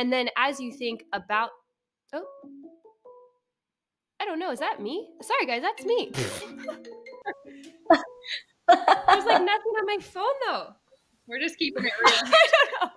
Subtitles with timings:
[0.00, 1.50] And then as you think about,
[2.14, 2.24] oh,
[4.18, 5.10] I don't know, is that me?
[5.20, 6.10] Sorry, guys, that's me.
[8.66, 10.68] There's like nothing on my phone though.
[11.26, 12.14] We're just keeping it real.
[12.14, 12.48] I
[12.80, 12.88] don't know.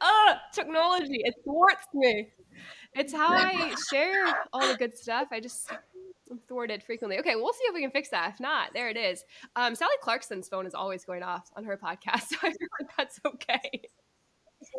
[0.00, 2.30] Uh, technology, it thwarts me.
[2.96, 5.28] It's how I share all the good stuff.
[5.30, 5.70] I just
[6.28, 7.20] I'm thwarted frequently.
[7.20, 8.32] Okay, we'll see if we can fix that.
[8.34, 9.24] If not, there it is.
[9.54, 12.90] Um, Sally Clarkson's phone is always going off on her podcast, so I feel like
[12.98, 13.82] that's okay.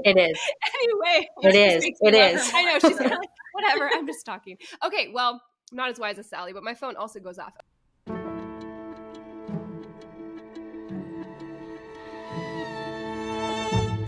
[0.04, 0.39] It is.
[0.82, 1.84] Anyway, It is.
[2.02, 2.52] It is.
[2.54, 3.20] I know she's like,
[3.53, 3.90] whatever.
[3.94, 4.58] I'm just talking.
[4.85, 7.54] Okay, well, I'm not as wise as Sally, but my phone also goes off.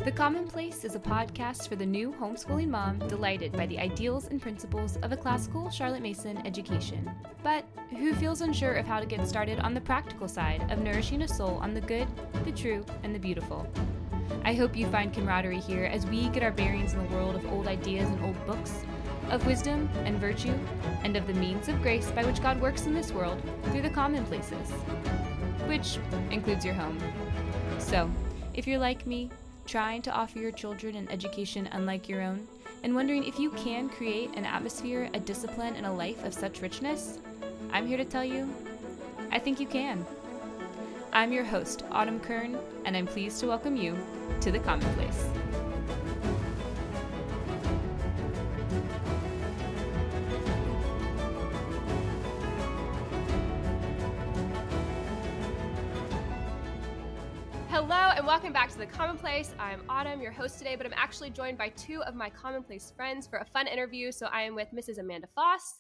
[0.10, 4.42] The Commonplace is a podcast for the new homeschooling mom delighted by the ideals and
[4.42, 7.08] principles of a classical Charlotte Mason education,
[7.44, 11.22] but who feels unsure of how to get started on the practical side of nourishing
[11.22, 12.08] a soul on the good,
[12.44, 13.68] the true, and the beautiful.
[14.44, 17.46] I hope you find camaraderie here as we get our bearings in the world of
[17.54, 18.84] old ideas and old books,
[19.30, 20.58] of wisdom and virtue,
[21.04, 23.92] and of the means of grace by which God works in this world through the
[23.92, 24.72] commonplaces,
[25.68, 26.00] which
[26.32, 26.98] includes your home.
[27.78, 28.10] So,
[28.56, 29.30] if you're like me,
[29.70, 32.48] trying to offer your children an education unlike your own,
[32.82, 36.62] and wondering if you can create an atmosphere, a discipline, and a life of such
[36.62, 37.20] richness,
[37.72, 38.52] I'm here to tell you
[39.32, 40.04] I think you can.
[41.14, 43.96] I'm your host, Autumn Kern, and I'm pleased to welcome you
[44.42, 45.69] to the Commonplace.
[58.30, 59.56] Welcome back to the Commonplace.
[59.58, 63.26] I'm Autumn, your host today, but I'm actually joined by two of my Commonplace friends
[63.26, 64.12] for a fun interview.
[64.12, 65.00] So I am with Mrs.
[65.00, 65.80] Amanda Faus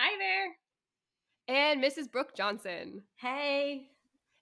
[0.00, 0.56] Hi there.
[1.54, 2.10] and Mrs.
[2.10, 3.02] Brooke Johnson.
[3.16, 3.90] Hey.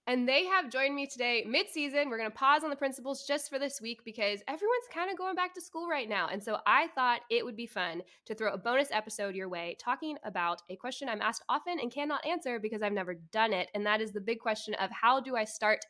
[0.06, 2.10] And they have joined me today mid season.
[2.10, 5.16] We're going to pause on the principles just for this week because everyone's kind of
[5.16, 6.28] going back to school right now.
[6.30, 9.76] And so I thought it would be fun to throw a bonus episode your way
[9.80, 13.70] talking about a question I'm asked often and cannot answer because I've never done it.
[13.74, 15.80] And that is the big question of how do I start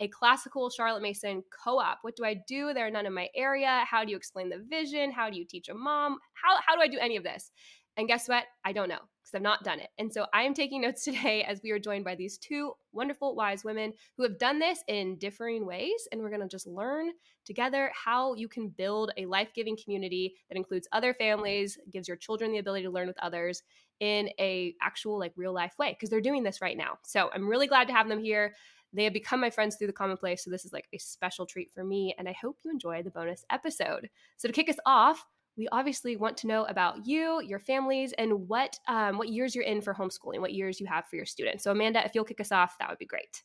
[0.00, 2.00] a classical Charlotte Mason co op?
[2.02, 2.74] What do I do?
[2.74, 3.84] There are none in my area.
[3.88, 5.10] How do you explain the vision?
[5.10, 6.18] How do you teach a mom?
[6.34, 7.50] How, how do I do any of this?
[7.96, 8.44] And guess what?
[8.64, 9.88] I don't know because I've not done it.
[9.98, 13.34] And so I am taking notes today as we are joined by these two wonderful,
[13.34, 16.08] wise women who have done this in differing ways.
[16.10, 17.10] And we're going to just learn
[17.44, 22.16] together how you can build a life giving community that includes other families, gives your
[22.16, 23.62] children the ability to learn with others
[24.00, 26.98] in a actual like real life way because they're doing this right now.
[27.02, 28.54] So I'm really glad to have them here.
[28.92, 30.44] They have become my friends through the commonplace.
[30.44, 32.14] So this is like a special treat for me.
[32.18, 34.10] And I hope you enjoy the bonus episode.
[34.36, 35.24] So to kick us off,
[35.56, 39.64] we obviously want to know about you, your families, and what um, what years you're
[39.64, 41.64] in for homeschooling, what years you have for your students.
[41.64, 43.42] So, Amanda, if you'll kick us off, that would be great.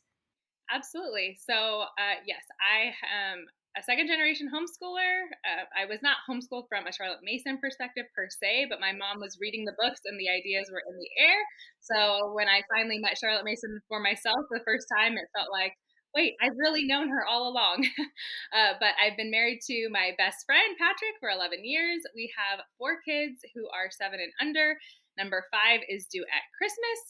[0.70, 1.38] Absolutely.
[1.48, 3.46] So, uh, yes, I am
[3.76, 5.28] a second generation homeschooler.
[5.44, 9.20] Uh, I was not homeschooled from a Charlotte Mason perspective per se, but my mom
[9.20, 11.40] was reading the books and the ideas were in the air.
[11.80, 15.72] So, when I finally met Charlotte Mason for myself the first time, it felt like,
[16.14, 17.86] wait, I've really known her all along.
[18.56, 22.02] uh, but I've been married to my best friend, Patrick, for 11 years.
[22.14, 24.78] We have four kids who are seven and under.
[25.16, 27.00] Number five is due at Christmas.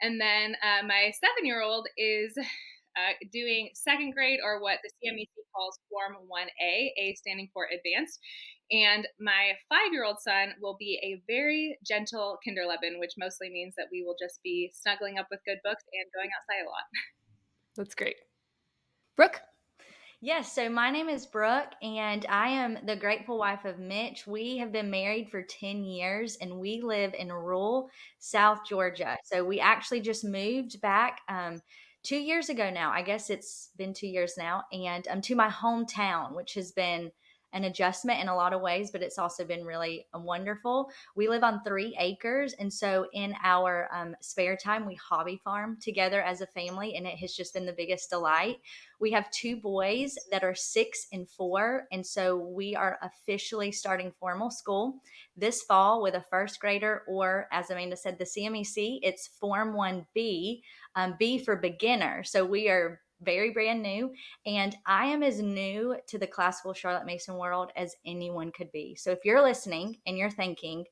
[0.00, 4.90] And then uh, my seven year old is uh, doing second grade, or what the
[4.98, 8.18] CMEC calls Form 1A, A standing for advanced.
[8.70, 13.74] And my five year old son will be a very gentle kinderleben, which mostly means
[13.76, 16.86] that we will just be snuggling up with good books and going outside a lot.
[17.76, 18.16] That's great.
[19.18, 19.40] Brooke?
[20.20, 24.28] Yes, so my name is Brooke, and I am the grateful wife of Mitch.
[24.28, 27.90] We have been married for 10 years, and we live in rural
[28.20, 29.16] South Georgia.
[29.24, 31.60] So we actually just moved back um,
[32.04, 32.92] two years ago now.
[32.92, 37.10] I guess it's been two years now, and um, to my hometown, which has been
[37.52, 40.90] an adjustment in a lot of ways, but it's also been really um, wonderful.
[41.16, 45.78] We live on three acres, and so in our um, spare time, we hobby farm
[45.80, 48.58] together as a family, and it has just been the biggest delight.
[49.00, 54.12] We have two boys that are six and four, and so we are officially starting
[54.18, 55.00] formal school
[55.38, 58.98] this fall with a first grader, or as Amanda said, the CMEC.
[59.02, 60.60] It's Form 1B,
[60.96, 62.24] um, B for beginner.
[62.24, 64.12] So we are very brand new
[64.46, 68.94] and i am as new to the classical charlotte mason world as anyone could be
[68.94, 70.84] so if you're listening and you're thinking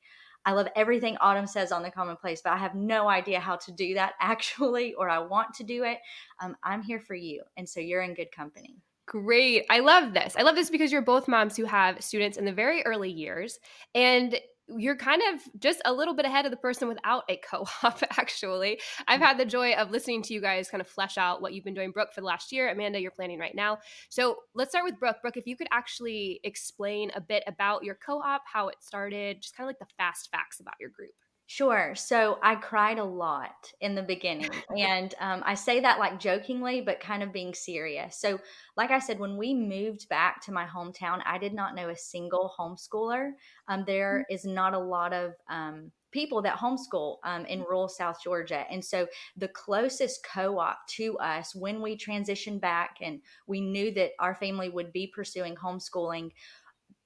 [0.45, 3.71] i love everything autumn says on the commonplace but i have no idea how to
[3.71, 5.99] do that actually or i want to do it
[6.41, 9.65] um, i'm here for you and so you're in good company Great.
[9.69, 10.35] I love this.
[10.37, 13.57] I love this because you're both moms who have students in the very early years.
[13.95, 14.37] And
[14.69, 18.79] you're kind of just a little bit ahead of the person without a co-op actually.
[19.07, 19.25] I've mm.
[19.25, 21.73] had the joy of listening to you guys kind of flesh out what you've been
[21.73, 21.91] doing.
[21.91, 23.77] Brooke for the last year amanda you're planning right now.
[24.09, 25.17] So let's start with brooke.
[25.21, 29.55] Brooke if you could actually explain a bit about your co-op how it started just
[29.55, 31.11] kind of like the fast facts about your group
[31.49, 31.95] Sure.
[31.95, 34.49] So I cried a lot in the beginning.
[34.77, 38.17] and um, I say that like jokingly, but kind of being serious.
[38.17, 38.39] So,
[38.75, 41.95] like I said, when we moved back to my hometown, I did not know a
[41.95, 43.31] single homeschooler.
[43.69, 44.53] Um, there mm.
[44.53, 48.65] not a lot of um, people that homeschool um, in rural South Georgia.
[48.69, 49.07] And so
[49.37, 54.35] the closest co op to us when we transitioned back and we knew that our
[54.35, 56.31] family would be pursuing homeschooling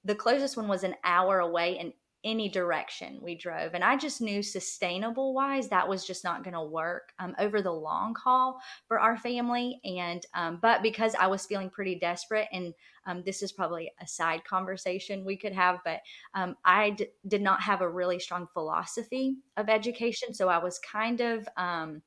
[0.04, 1.92] the closest one was an hour away and
[2.24, 3.74] any direction we drove.
[3.74, 7.62] And I just knew sustainable wise that was just not going to work um, over
[7.62, 9.80] the long haul for our family.
[9.84, 12.74] And, um, but because I was feeling pretty desperate, and
[13.06, 16.00] um, this is probably a side conversation we could have, but
[16.34, 20.34] um, I d- did not have a really strong philosophy of education.
[20.34, 22.02] So I was kind of, um,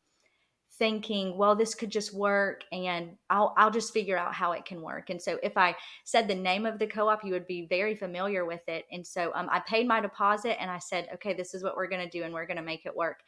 [0.77, 4.81] thinking, well, this could just work and I'll I'll just figure out how it can
[4.81, 5.09] work.
[5.09, 8.45] And so if I said the name of the co-op, you would be very familiar
[8.45, 8.85] with it.
[8.91, 11.87] And so um, I paid my deposit and I said, okay, this is what we're
[11.87, 13.19] going to do and we're going to make it work.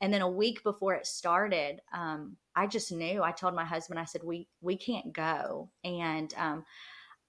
[0.00, 3.22] And then a week before it started, um, I just knew.
[3.22, 5.70] I told my husband, I said, we we can't go.
[5.84, 6.64] And um,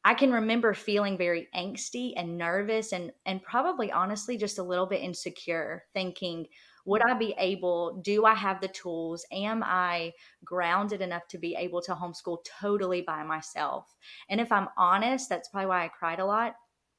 [0.03, 4.85] I can remember feeling very angsty and nervous and and probably honestly just a little
[4.85, 6.47] bit insecure, thinking,
[6.85, 9.25] would I be able, do I have the tools?
[9.31, 13.93] Am I grounded enough to be able to homeschool totally by myself?
[14.29, 16.55] And if I'm honest, that's probably why I cried a lot.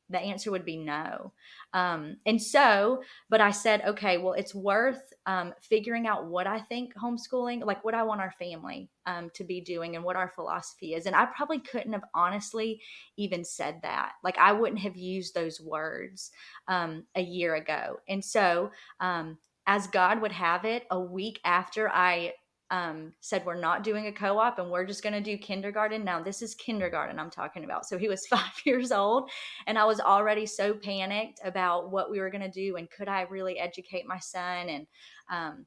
[0.08, 1.32] The answer would be no.
[1.72, 6.60] Um, and so, but I said, okay, well, it's worth um, figuring out what I
[6.60, 10.28] think homeschooling, like what I want our family um, to be doing and what our
[10.28, 11.06] philosophy is.
[11.06, 12.80] And I probably couldn't have honestly
[13.16, 14.12] even said that.
[14.22, 16.30] Like I wouldn't have used those words
[16.68, 17.96] um, a year ago.
[18.08, 22.34] And so um, as God would have it, a week after I
[22.70, 26.04] um, said, We're not doing a co op and we're just going to do kindergarten.
[26.04, 27.86] Now, this is kindergarten I'm talking about.
[27.86, 29.30] So he was five years old,
[29.66, 33.08] and I was already so panicked about what we were going to do and could
[33.08, 34.68] I really educate my son.
[34.68, 34.86] And
[35.30, 35.66] um,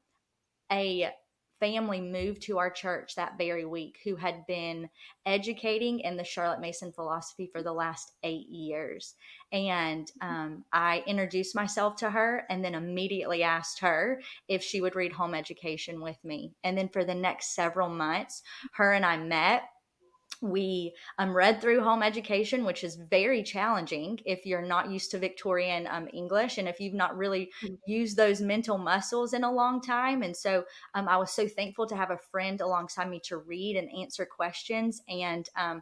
[0.71, 1.09] a
[1.59, 4.89] family moved to our church that very week who had been
[5.25, 9.15] educating in the Charlotte Mason philosophy for the last eight years.
[9.51, 10.27] And mm-hmm.
[10.27, 15.11] um, I introduced myself to her and then immediately asked her if she would read
[15.11, 16.53] home education with me.
[16.63, 18.41] And then for the next several months,
[18.73, 19.63] her and I met
[20.41, 25.19] we um, read through home education, which is very challenging if you're not used to
[25.19, 27.75] Victorian um, English and if you've not really mm-hmm.
[27.85, 30.23] used those mental muscles in a long time.
[30.23, 30.63] And so
[30.93, 34.25] um, I was so thankful to have a friend alongside me to read and answer
[34.25, 35.01] questions.
[35.09, 35.81] And um,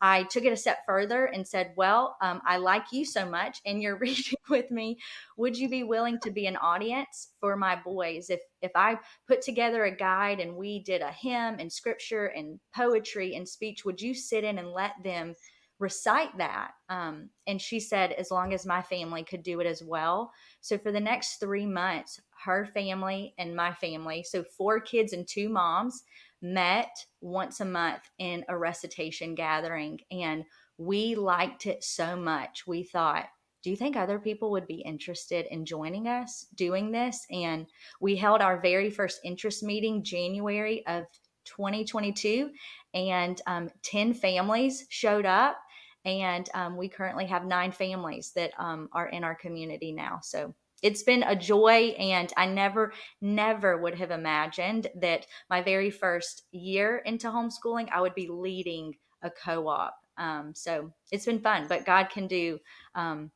[0.00, 3.60] I took it a step further and said, Well, um, I like you so much
[3.66, 4.98] and you're reading with me.
[5.36, 8.30] Would you be willing to be an audience for my boys?
[8.30, 12.60] If if I put together a guide and we did a hymn and scripture and
[12.74, 15.34] poetry and speech, would you sit in and let them
[15.78, 16.72] recite that?
[16.88, 20.32] Um, and she said, As long as my family could do it as well.
[20.60, 25.26] So for the next three months, her family and my family, so four kids and
[25.26, 26.04] two moms,
[26.40, 26.90] met
[27.20, 30.44] once a month in a recitation gathering and
[30.78, 32.66] we liked it so much.
[32.66, 33.26] We thought,
[33.64, 37.26] do you think other people would be interested in joining us doing this?
[37.30, 37.66] And
[38.00, 41.04] we held our very first interest meeting January of
[41.44, 42.50] 2022,
[42.94, 45.58] and um, 10 families showed up.
[46.04, 50.20] And um, we currently have nine families that um, are in our community now.
[50.22, 55.90] So it's been a joy and i never never would have imagined that my very
[55.90, 59.94] first year into homeschooling i would be leading a co-op.
[60.16, 62.58] Um, so it's been fun but god can do
[62.94, 63.30] um,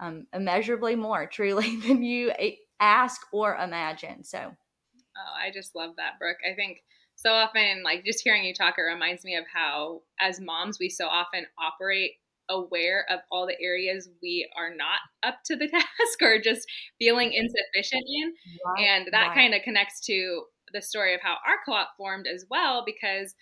[0.00, 2.32] um, immeasurably more truly than you
[2.80, 4.24] ask or imagine.
[4.24, 6.38] So oh i just love that brooke.
[6.50, 6.82] I think
[7.16, 10.88] so often like just hearing you talk it reminds me of how as moms we
[10.88, 12.12] so often operate
[12.48, 16.66] aware of all the areas we are not up to the task or just
[16.98, 18.32] feeling insufficient in.
[18.66, 19.34] Right, and that right.
[19.34, 23.34] kind of connects to the story of how our co op formed as well, because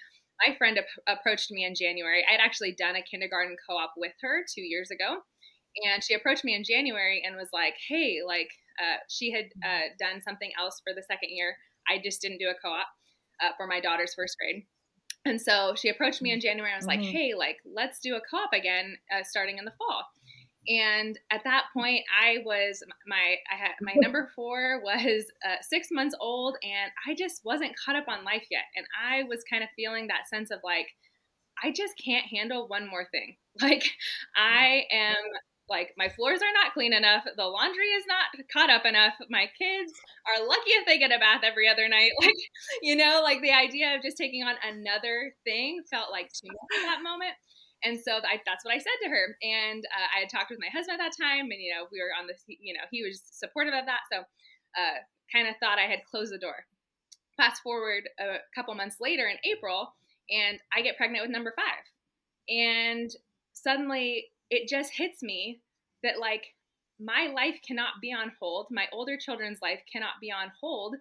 [0.47, 2.25] my friend ap- approached me in January.
[2.29, 5.19] I'd actually done a kindergarten co op with her two years ago.
[5.85, 9.65] And she approached me in January and was like, hey, like, uh, she had mm-hmm.
[9.65, 11.57] uh, done something else for the second year.
[11.89, 12.89] I just didn't do a co op
[13.43, 14.65] uh, for my daughter's first grade.
[15.25, 16.43] And so she approached me in mm.
[16.43, 16.73] January.
[16.73, 17.03] I was mm-hmm.
[17.03, 20.05] like, hey, like, let's do a co op again uh, starting in the fall.
[20.69, 25.89] And at that point, I was my I had my number four was uh, six
[25.91, 28.65] months old, and I just wasn't caught up on life yet.
[28.77, 30.87] And I was kind of feeling that sense of like,
[31.63, 33.37] I just can't handle one more thing.
[33.61, 33.85] Like,
[34.35, 35.15] I am
[35.69, 39.47] like my floors are not clean enough the laundry is not caught up enough my
[39.59, 39.93] kids
[40.27, 42.35] are lucky if they get a bath every other night like
[42.83, 46.79] you know like the idea of just taking on another thing felt like too much
[46.79, 47.35] at that moment
[47.85, 49.37] and so I, that's what I said to her.
[49.43, 52.01] And uh, I had talked with my husband at that time, and you know we
[52.01, 52.43] were on this.
[52.47, 54.99] You know he was supportive of that, so uh,
[55.33, 56.67] kind of thought I had closed the door.
[57.37, 59.95] Fast forward a couple months later in April,
[60.31, 61.85] and I get pregnant with number five,
[62.49, 63.11] and
[63.53, 65.61] suddenly it just hits me
[66.03, 66.45] that like
[67.01, 68.67] my life cannot be on hold.
[68.71, 70.97] My older children's life cannot be on hold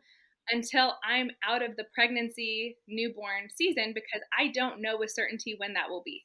[0.49, 5.73] until I'm out of the pregnancy newborn season because I don't know with certainty when
[5.73, 6.23] that will be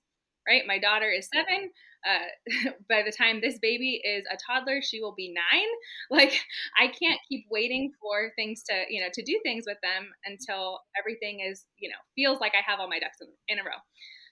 [0.48, 0.62] right?
[0.66, 1.70] My daughter is seven.
[2.06, 5.66] Uh, by the time this baby is a toddler, she will be nine.
[6.16, 6.40] Like
[6.78, 10.78] I can't keep waiting for things to, you know, to do things with them until
[10.96, 13.82] everything is, you know, feels like I have all my ducks in, in a row.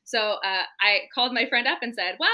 [0.04, 2.30] So uh, I called my friend up and said, well,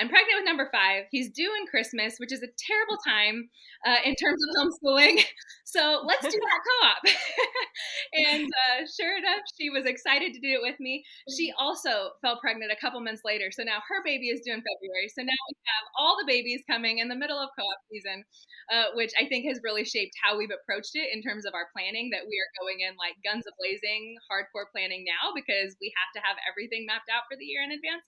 [0.00, 1.04] I'm pregnant with number five.
[1.10, 3.50] He's due in Christmas, which is a terrible time
[3.86, 5.22] uh, in terms of homeschooling.
[5.72, 7.00] So let's do that co op.
[8.28, 11.00] and uh, sure enough, she was excited to do it with me.
[11.32, 13.48] She also fell pregnant a couple months later.
[13.48, 15.08] So now her baby is due in February.
[15.08, 18.20] So now we have all the babies coming in the middle of co op season,
[18.68, 21.72] uh, which I think has really shaped how we've approached it in terms of our
[21.72, 22.12] planning.
[22.12, 26.12] That we are going in like guns a blazing, hardcore planning now because we have
[26.12, 28.04] to have everything mapped out for the year in advance.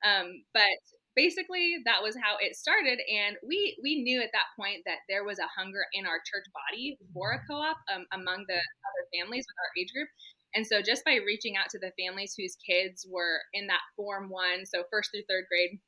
[0.00, 0.78] Um, but
[1.16, 5.24] basically that was how it started and we we knew at that point that there
[5.24, 9.44] was a hunger in our church body for a co-op um, among the other families
[9.48, 10.08] with our age group
[10.54, 14.30] and so just by reaching out to the families whose kids were in that form
[14.30, 15.78] one so first through third grade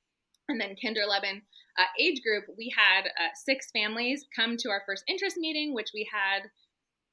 [0.48, 1.42] and then kindergarten
[1.78, 5.90] uh, age group we had uh, six families come to our first interest meeting which
[5.94, 6.50] we had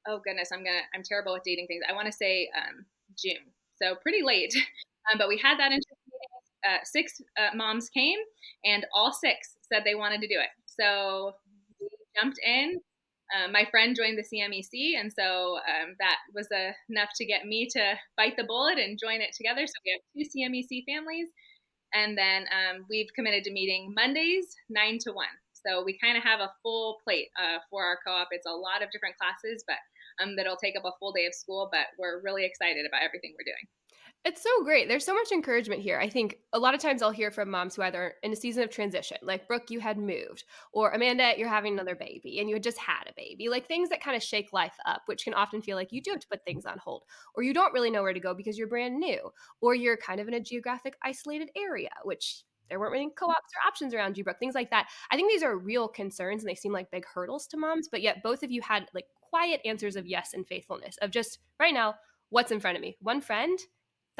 [0.08, 2.84] oh goodness i'm gonna i'm terrible with dating things i want to say um,
[3.16, 3.46] june
[3.80, 4.52] so pretty late
[5.12, 5.99] um, but we had that interest
[6.68, 8.18] uh, six uh, moms came,
[8.64, 10.50] and all six said they wanted to do it.
[10.66, 11.32] So
[11.80, 11.88] we
[12.20, 12.80] jumped in.
[13.30, 16.48] Uh, my friend joined the CMEC, and so um, that was
[16.90, 19.66] enough to get me to bite the bullet and join it together.
[19.66, 21.28] So we have two CMEC families,
[21.94, 25.30] and then um, we've committed to meeting Mondays nine to one.
[25.52, 28.28] So we kind of have a full plate uh, for our co-op.
[28.32, 29.76] It's a lot of different classes, but
[30.22, 31.68] um, that'll take up a full day of school.
[31.70, 33.68] But we're really excited about everything we're doing.
[34.22, 34.86] It's so great.
[34.86, 35.98] There's so much encouragement here.
[35.98, 38.62] I think a lot of times I'll hear from moms who either in a season
[38.62, 42.54] of transition, like Brooke, you had moved, or Amanda, you're having another baby and you
[42.54, 45.32] had just had a baby, like things that kind of shake life up, which can
[45.32, 47.90] often feel like you do have to put things on hold, or you don't really
[47.90, 49.30] know where to go because you're brand new,
[49.62, 53.56] or you're kind of in a geographic isolated area, which there weren't many co-ops mm.
[53.56, 54.88] or options around you, Brooke, things like that.
[55.10, 58.02] I think these are real concerns and they seem like big hurdles to moms, but
[58.02, 61.72] yet both of you had like quiet answers of yes and faithfulness of just right
[61.72, 61.94] now,
[62.28, 62.96] what's in front of me?
[63.00, 63.58] One friend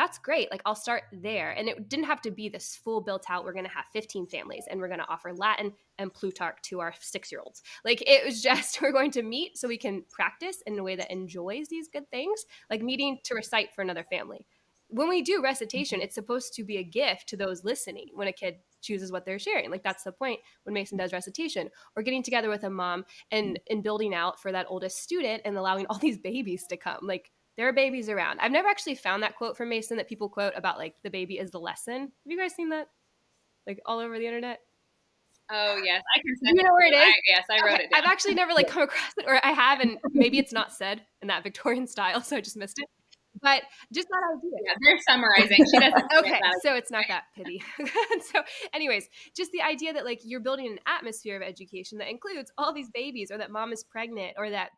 [0.00, 0.50] that's great.
[0.50, 1.50] Like I'll start there.
[1.50, 4.26] And it didn't have to be this full built out, we're going to have 15
[4.28, 7.62] families and we're going to offer Latin and Plutarch to our six year olds.
[7.85, 10.97] Like it was just, we're going to meet so we can practice in a way
[10.97, 14.47] that enjoys these good things, like meeting to recite for another family.
[14.88, 16.04] When we do recitation, mm-hmm.
[16.04, 19.38] it's supposed to be a gift to those listening when a kid chooses what they're
[19.38, 19.71] sharing.
[19.71, 23.49] Like that's the point when Mason does recitation or getting together with a mom and
[23.49, 23.75] mm-hmm.
[23.75, 27.00] and building out for that oldest student and allowing all these babies to come.
[27.02, 27.30] Like
[27.61, 28.40] there are babies around.
[28.40, 31.37] I've never actually found that quote from Mason that people quote about like the baby
[31.37, 32.00] is the lesson.
[32.00, 32.88] Have you guys seen that?
[33.67, 34.61] Like all over the internet?
[35.52, 36.37] Oh yes, I can.
[36.43, 37.02] Send you know where it is?
[37.02, 37.85] I, yes, I wrote okay.
[37.85, 37.90] it.
[37.90, 38.00] Down.
[38.02, 41.02] I've actually never like come across it, or I have, and maybe it's not said
[41.21, 42.88] in that Victorian style, so I just missed it.
[43.43, 44.57] But just that idea.
[44.64, 45.67] Yeah, they're summarizing.
[45.71, 46.12] She doesn't.
[46.19, 47.62] okay, so it's not that pity.
[48.33, 52.50] so, anyways, just the idea that like you're building an atmosphere of education that includes
[52.57, 54.71] all these babies, or that mom is pregnant, or that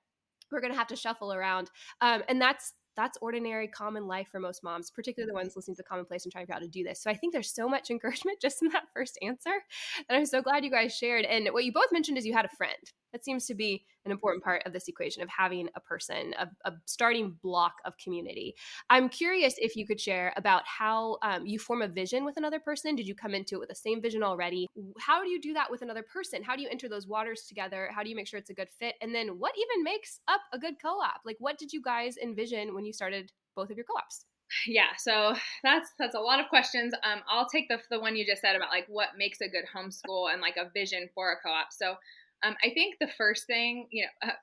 [0.52, 1.70] we're going to have to shuffle around.
[2.00, 5.82] Um, and that's that's ordinary common life for most moms particularly the ones listening to
[5.82, 7.02] the commonplace and trying to figure out how to do this.
[7.02, 9.62] So i think there's so much encouragement just in that first answer
[10.08, 11.24] and i'm so glad you guys shared.
[11.24, 12.76] And what you both mentioned is you had a friend
[13.12, 16.48] that seems to be an important part of this equation of having a person, a,
[16.68, 18.54] a starting block of community.
[18.90, 22.58] I'm curious if you could share about how um, you form a vision with another
[22.58, 22.96] person.
[22.96, 24.68] Did you come into it with the same vision already?
[24.98, 26.42] How do you do that with another person?
[26.42, 27.90] How do you enter those waters together?
[27.94, 28.96] How do you make sure it's a good fit?
[29.00, 31.20] And then what even makes up a good co op?
[31.24, 34.24] Like, what did you guys envision when you started both of your co ops?
[34.66, 38.26] yeah so that's that's a lot of questions um, i'll take the, the one you
[38.26, 41.36] just said about like what makes a good homeschool and like a vision for a
[41.42, 41.94] co-op so
[42.42, 44.34] um, I think the first thing, you know, uh,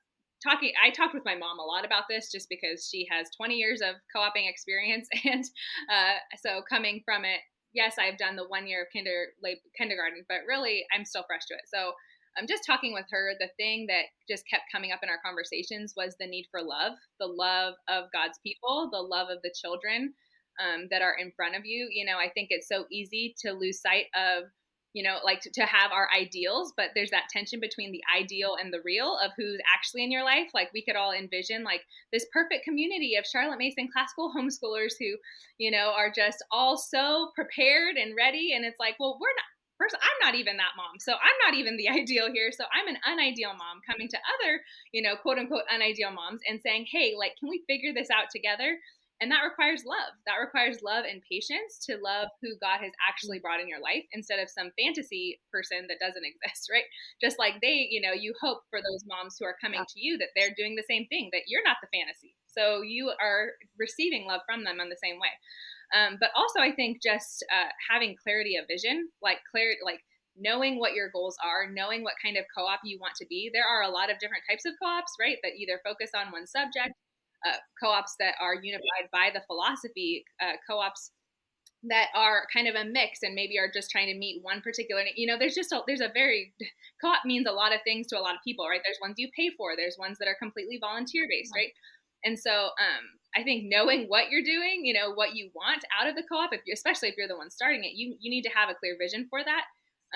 [0.43, 3.55] talking, I talked with my mom a lot about this just because she has 20
[3.55, 5.43] years of co-oping experience, and
[5.91, 7.39] uh, so coming from it,
[7.73, 11.45] yes, I've done the one year of kinder, late, kindergarten, but really, I'm still fresh
[11.47, 11.67] to it.
[11.73, 11.93] So
[12.37, 13.33] I'm just talking with her.
[13.39, 16.93] The thing that just kept coming up in our conversations was the need for love,
[17.19, 20.13] the love of God's people, the love of the children
[20.59, 21.89] um, that are in front of you.
[21.91, 24.45] You know, I think it's so easy to lose sight of
[24.93, 28.55] you know, like to, to, have our ideals, but there's that tension between the ideal
[28.59, 30.49] and the real of who's actually in your life.
[30.53, 31.81] Like we could all envision like
[32.11, 35.15] this perfect community of Charlotte Mason classical homeschoolers who,
[35.57, 38.53] you know, are just all so prepared and ready.
[38.55, 39.45] And it's like, well, we're not.
[39.77, 42.51] First, I'm not even that mom, so I'm not even the ideal here.
[42.51, 44.59] So I'm an unideal mom coming to other,
[44.91, 48.27] you know, quote unquote unideal moms and saying, hey, like, can we figure this out
[48.29, 48.77] together?
[49.21, 50.15] And that requires love.
[50.25, 54.03] That requires love and patience to love who god has actually brought in your life
[54.11, 56.87] instead of some fantasy person that doesn't exist right?
[57.21, 60.17] Just like they you know you hope for those moms who are coming to you
[60.17, 62.35] that they're doing the same thing that you're not the fantasy.
[62.47, 65.33] So you are receiving love from them in the same way.
[65.89, 70.01] Um, but also i think just uh, having clarity of vision like clarity like
[70.37, 73.51] knowing what your goals are, knowing what kind of co op you want to be.
[73.51, 76.31] There are a lot of different types of co ops, right, that either focus on
[76.31, 76.95] one subject
[77.47, 81.11] uh, co-ops that are unified by the philosophy, uh, co-ops
[81.83, 85.01] that are kind of a mix and maybe are just trying to meet one particular
[85.15, 86.53] you know there's just a, there's a very
[87.01, 88.81] co-op means a lot of things to a lot of people right?
[88.83, 91.71] There's ones you pay for there's ones that are completely volunteer based right?
[92.25, 93.05] And so um,
[93.35, 96.51] i think knowing what you're doing you know what you want out of the co-op
[96.51, 98.75] if you especially if you're the one starting it you you need to have a
[98.75, 99.63] clear vision for that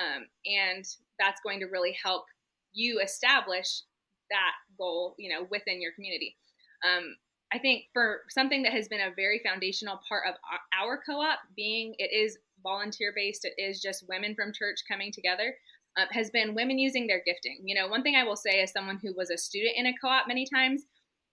[0.02, 0.84] um, and
[1.20, 2.26] that's going to really help
[2.74, 3.84] you establish
[4.32, 6.36] that goal you know within your community
[6.84, 7.16] um,
[7.54, 10.36] I think for something that has been a very foundational part of
[10.80, 15.56] our co-op, being it is volunteer based, it is just women from church coming together,
[15.98, 17.62] uh, has been women using their gifting.
[17.64, 19.94] You know, one thing I will say as someone who was a student in a
[20.02, 20.84] co-op many times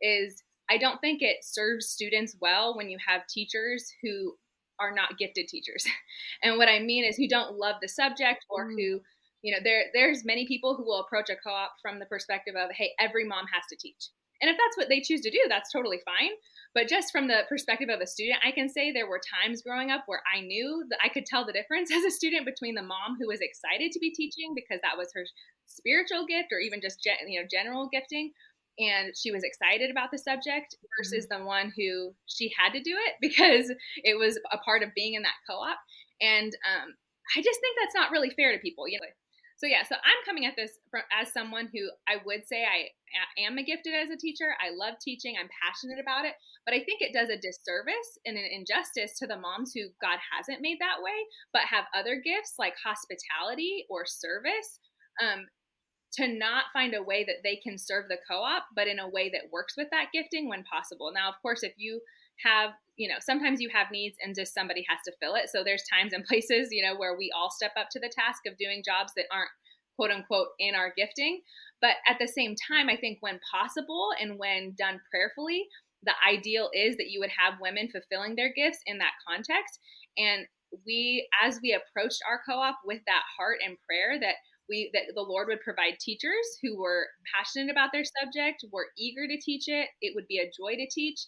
[0.02, 4.34] is I don't think it serves students well when you have teachers who
[4.78, 5.84] are not gifted teachers.
[6.42, 8.74] and what I mean is who don't love the subject or mm.
[8.76, 9.00] who
[9.42, 12.70] you know there there's many people who will approach a co-op from the perspective of
[12.72, 15.72] hey every mom has to teach and if that's what they choose to do, that's
[15.72, 16.30] totally fine.
[16.74, 19.90] But just from the perspective of a student, I can say there were times growing
[19.90, 22.82] up where I knew that I could tell the difference as a student between the
[22.82, 25.24] mom who was excited to be teaching because that was her
[25.66, 28.32] spiritual gift or even just you know general gifting
[28.78, 31.42] and she was excited about the subject versus mm-hmm.
[31.42, 35.14] the one who she had to do it because it was a part of being
[35.14, 35.78] in that co-op
[36.20, 36.90] and um,
[37.36, 39.06] i just think that's not really fair to people you know
[39.60, 42.88] so yeah so i'm coming at this from, as someone who i would say i
[43.38, 44.54] am a gifted as a teacher.
[44.62, 45.34] I love teaching.
[45.34, 46.34] I'm passionate about it.
[46.64, 50.18] But i think it does a disservice and an injustice to the moms who god
[50.32, 51.18] hasn't made that way
[51.52, 54.80] but have other gifts like hospitality or service
[55.22, 55.46] um,
[56.14, 59.28] to not find a way that they can serve the co-op but in a way
[59.30, 61.12] that works with that gifting when possible.
[61.12, 62.00] Now of course if you
[62.44, 65.48] have you know sometimes you have needs and just somebody has to fill it.
[65.52, 68.42] So there's times and places you know where we all step up to the task
[68.46, 69.50] of doing jobs that aren't
[69.96, 71.40] quote unquote in our gifting.
[71.80, 75.66] But at the same time i think when possible and when done prayerfully
[76.02, 79.80] the ideal is that you would have women fulfilling their gifts in that context.
[80.16, 80.46] And
[80.86, 84.36] we as we approached our co-op with that heart and prayer that
[84.68, 89.26] we that the lord would provide teachers who were passionate about their subject were eager
[89.26, 91.18] to teach it it would be a joy to teach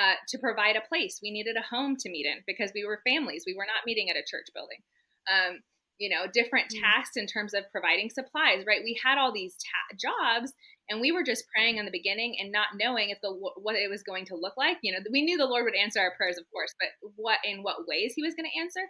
[0.00, 1.20] uh, to provide a place.
[1.22, 3.44] We needed a home to meet in because we were families.
[3.46, 4.80] We were not meeting at a church building.
[5.28, 5.60] Um,
[5.98, 6.80] you know, different mm.
[6.80, 8.80] tasks in terms of providing supplies, right?
[8.82, 10.52] We had all these ta- jobs
[10.88, 13.90] and we were just praying in the beginning and not knowing if the what it
[13.90, 14.78] was going to look like.
[14.82, 17.62] You know, we knew the Lord would answer our prayers, of course, but what in
[17.62, 18.80] what ways He was going to answer.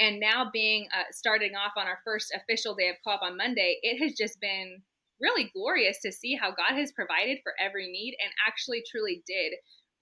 [0.00, 3.78] And now, being uh, starting off on our first official day of co-op on Monday,
[3.82, 4.82] it has just been
[5.20, 9.54] really glorious to see how God has provided for every need and actually truly did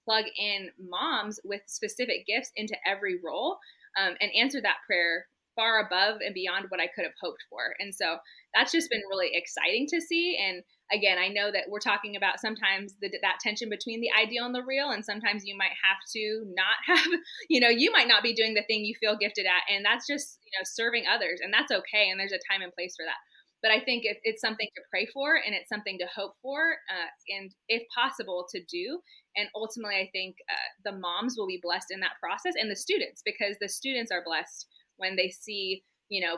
[0.07, 3.57] plug in moms with specific gifts into every role
[3.99, 5.25] um, and answer that prayer
[5.57, 7.73] far above and beyond what I could have hoped for.
[7.79, 8.17] And so
[8.53, 10.37] that's just been really exciting to see.
[10.37, 10.61] And
[10.93, 14.53] again, I know that we're talking about sometimes the, that tension between the ideal and
[14.53, 17.11] the real, and sometimes you might have to not have,
[17.49, 20.07] you know, you might not be doing the thing you feel gifted at, and that's
[20.07, 22.09] just you know serving others, and that's okay.
[22.09, 23.19] And there's a time and place for that.
[23.61, 26.77] But I think it, it's something to pray for, and it's something to hope for,
[26.89, 28.99] uh, and if possible, to do
[29.37, 32.75] and ultimately i think uh, the moms will be blessed in that process and the
[32.75, 34.67] students because the students are blessed
[34.97, 36.37] when they see you know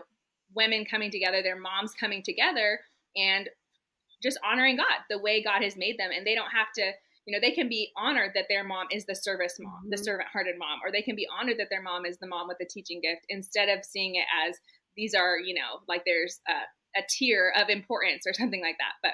[0.55, 2.79] women coming together their moms coming together
[3.15, 3.49] and
[4.21, 6.91] just honoring god the way god has made them and they don't have to
[7.25, 9.89] you know they can be honored that their mom is the service mom mm-hmm.
[9.89, 12.47] the servant hearted mom or they can be honored that their mom is the mom
[12.47, 14.58] with the teaching gift instead of seeing it as
[14.95, 16.53] these are you know like there's a,
[16.95, 19.13] a tier of importance or something like that but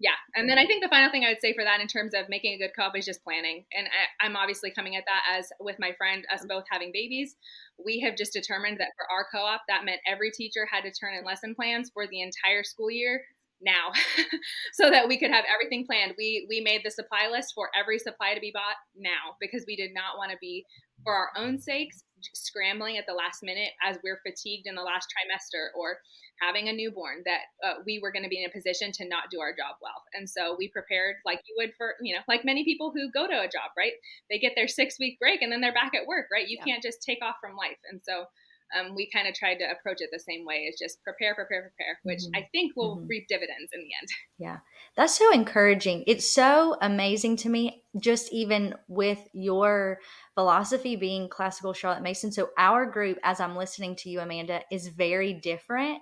[0.00, 2.14] yeah and then i think the final thing i would say for that in terms
[2.14, 3.86] of making a good co-op is just planning and
[4.20, 6.48] I, am obviously coming at that as with my friend us mm-hmm.
[6.48, 7.36] both having babies.
[7.84, 11.14] We have just determined that for our co-op that meant every teacher had to turn
[11.14, 13.22] in lesson plans for the entire school year
[13.60, 13.92] now
[14.72, 16.14] so that we could have everything planned.
[16.18, 19.76] We we made the supply list for every supply to be bought now because we
[19.76, 20.64] did not want to be
[21.04, 25.08] for our own sakes scrambling at the last minute as we're fatigued in the last
[25.12, 25.98] trimester or
[26.40, 29.30] having a newborn that uh, we were going to be in a position to not
[29.30, 30.02] do our job well.
[30.14, 33.26] And so we prepared like you would for, you know, like many people who go
[33.26, 33.92] to a job, right?
[34.30, 36.48] They get their six week break and then they're back at work, right?
[36.48, 36.72] You yeah.
[36.72, 37.78] can't just take off from life.
[37.90, 38.26] And so
[38.78, 41.62] um, we kind of tried to approach it the same way is just prepare, prepare,
[41.62, 42.36] prepare, which mm-hmm.
[42.36, 43.06] I think will mm-hmm.
[43.06, 44.08] reap dividends in the end.
[44.36, 44.58] Yeah.
[44.96, 46.04] That's so encouraging.
[46.06, 50.00] It's so amazing to me, just even with your
[50.34, 52.32] philosophy being classical Charlotte Mason.
[52.32, 56.00] So, our group, as I'm listening to you, Amanda, is very different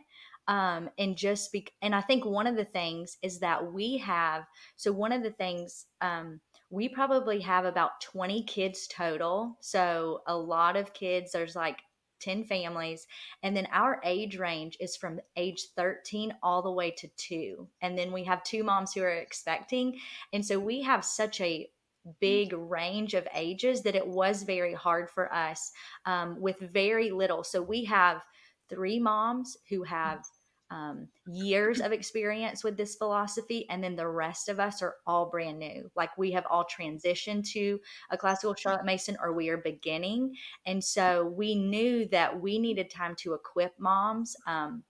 [0.49, 4.43] um and just speak and i think one of the things is that we have
[4.75, 10.37] so one of the things um we probably have about 20 kids total so a
[10.37, 11.79] lot of kids there's like
[12.23, 13.07] 10 families.
[13.43, 17.69] And then our age range is from age 13 all the way to two.
[17.81, 19.99] And then we have two moms who are expecting.
[20.33, 21.69] And so we have such a
[22.21, 25.71] big range of ages that it was very hard for us
[26.07, 27.45] um, with very little.
[27.45, 28.23] So we have
[28.69, 30.25] three moms who have
[30.73, 35.29] um, years of experience with this philosophy, and then the rest of us are all
[35.29, 35.91] brand new.
[35.95, 37.79] Like we have all transitioned to
[38.11, 40.35] a classical Charlotte Mason, or we are beginning.
[40.65, 44.35] And so we knew that we needed time to equip moms.
[44.47, 44.83] Um,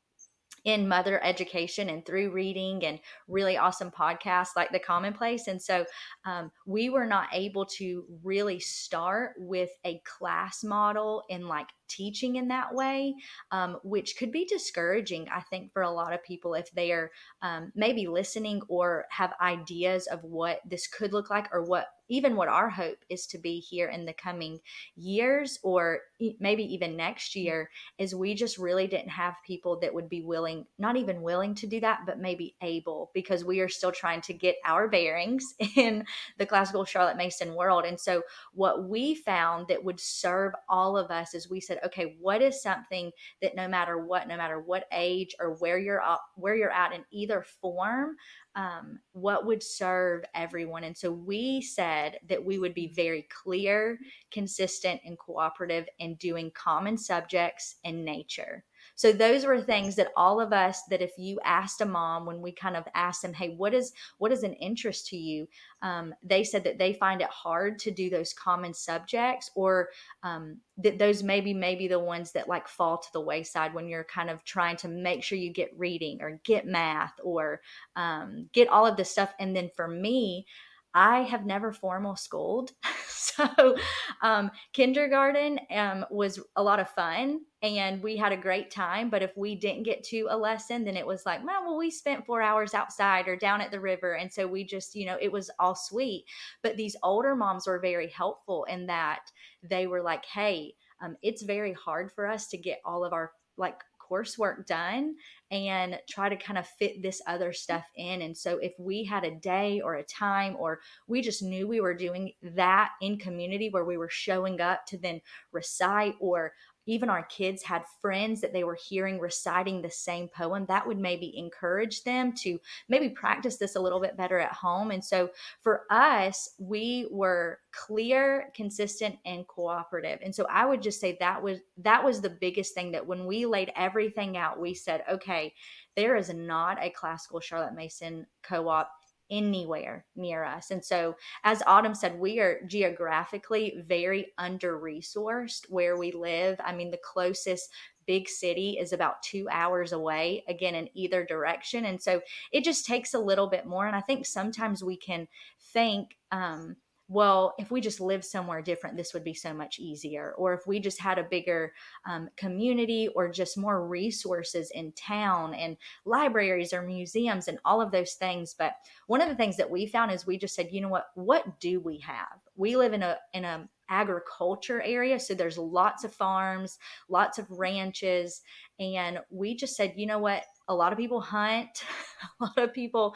[0.64, 5.48] in mother education and through reading and really awesome podcasts like the commonplace.
[5.48, 5.84] And so
[6.24, 12.36] um, we were not able to really start with a class model in like teaching
[12.36, 13.14] in that way,
[13.50, 17.10] um, which could be discouraging, I think, for a lot of people if they are
[17.42, 22.36] um, maybe listening or have ideas of what this could look like or what even
[22.36, 24.60] what our hope is to be here in the coming
[24.96, 26.00] years or
[26.38, 27.44] maybe even next mm.
[27.44, 31.54] year is we just really didn't have people that would be willing not even willing
[31.54, 35.54] to do that but maybe able because we are still trying to get our bearings
[35.76, 36.04] in
[36.38, 37.84] the classical charlotte mason world.
[37.84, 38.22] And so
[38.52, 42.62] what we found that would serve all of us is we said okay, what is
[42.62, 46.70] something that no matter what, no matter what age or where you're at, where you're
[46.70, 48.16] at in either form,
[48.54, 50.84] um, what would serve everyone.
[50.84, 53.98] And so we said that we would be very clear,
[54.30, 58.64] consistent, and cooperative in doing common subjects in nature.
[58.94, 62.40] So those were things that all of us that if you asked a mom when
[62.40, 65.48] we kind of asked them, hey, what is what is an interest to you?
[65.82, 69.88] Um, they said that they find it hard to do those common subjects, or
[70.22, 74.04] um, that those maybe maybe the ones that like fall to the wayside when you're
[74.04, 77.60] kind of trying to make sure you get reading or get math or
[77.96, 79.34] um, get all of this stuff.
[79.38, 80.46] And then for me,
[80.94, 82.72] I have never formal schooled.
[83.08, 83.76] so
[84.22, 89.08] um, kindergarten um, was a lot of fun and we had a great time.
[89.08, 91.90] But if we didn't get to a lesson, then it was like, well, well, we
[91.90, 94.14] spent four hours outside or down at the river.
[94.14, 96.24] And so we just, you know, it was all sweet.
[96.62, 99.30] But these older moms were very helpful in that
[99.62, 103.32] they were like, hey, um, it's very hard for us to get all of our
[103.56, 103.80] like
[104.12, 105.14] coursework done
[105.52, 108.22] and try to kind of fit this other stuff in.
[108.22, 111.82] And so if we had a day or a time or we just knew we
[111.82, 115.20] were doing that in community where we were showing up to then
[115.52, 116.54] recite or
[116.86, 120.98] even our kids had friends that they were hearing reciting the same poem, that would
[120.98, 124.90] maybe encourage them to maybe practice this a little bit better at home.
[124.90, 130.18] And so for us, we were clear, consistent, and cooperative.
[130.22, 133.26] And so I would just say that was that was the biggest thing that when
[133.26, 135.54] we laid everything out, we said, okay,
[135.96, 138.90] there is not a classical Charlotte Mason co-op
[139.32, 140.70] anywhere near us.
[140.70, 146.60] And so, as Autumn said, we are geographically very under resourced where we live.
[146.64, 147.70] I mean, the closest
[148.06, 151.86] big city is about two hours away, again, in either direction.
[151.86, 152.20] And so,
[152.52, 153.86] it just takes a little bit more.
[153.86, 155.26] And I think sometimes we can
[155.72, 156.76] think, um,
[157.12, 160.34] well, if we just lived somewhere different, this would be so much easier.
[160.38, 161.74] Or if we just had a bigger
[162.08, 167.90] um, community or just more resources in town and libraries or museums and all of
[167.90, 168.54] those things.
[168.58, 168.72] But
[169.08, 171.60] one of the things that we found is we just said, you know what, what
[171.60, 172.40] do we have?
[172.56, 175.20] We live in a in a agriculture area.
[175.20, 176.78] So there's lots of farms,
[177.10, 178.40] lots of ranches.
[178.80, 180.44] And we just said, you know what?
[180.68, 181.84] A lot of people hunt,
[182.40, 183.14] a lot of people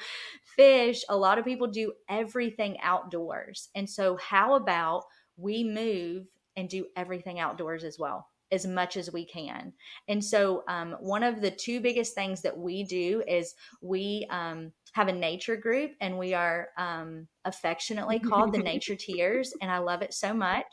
[0.57, 3.69] fish, a lot of people do everything outdoors.
[3.75, 5.05] And so, how about
[5.37, 8.27] we move and do everything outdoors as well?
[8.53, 9.73] as much as we can.
[10.09, 14.73] And so, um, one of the two biggest things that we do is we um,
[14.93, 19.79] have a nature group, and we are um, affectionately called the Nature Tears, and I
[19.79, 20.65] love it so much.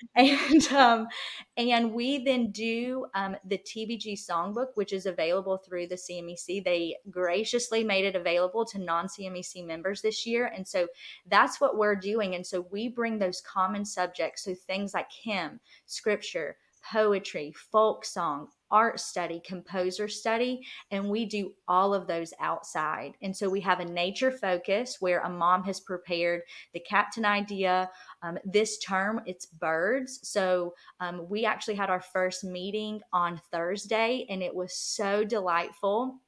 [0.14, 1.08] and um,
[1.56, 6.64] and we then do um, the TBG songbook, which is available through the CMEC.
[6.64, 10.86] They graciously made it available to non CMEC members this year, and so
[11.26, 12.34] that's what we're doing.
[12.34, 16.56] And so we bring those common subjects, so things like hymn, scripture,
[16.92, 23.12] poetry, folk song, art study, composer study, and we do all of those outside.
[23.22, 27.90] And so we have a nature focus where a mom has prepared the captain idea.
[28.22, 30.20] Um, this term, it's birds.
[30.22, 36.18] So um, we actually had our first meeting on Thursday, and it was so delightful.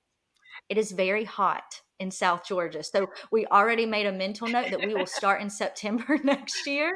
[0.70, 2.82] It is very hot in South Georgia.
[2.82, 6.94] So we already made a mental note that we will start in September next year.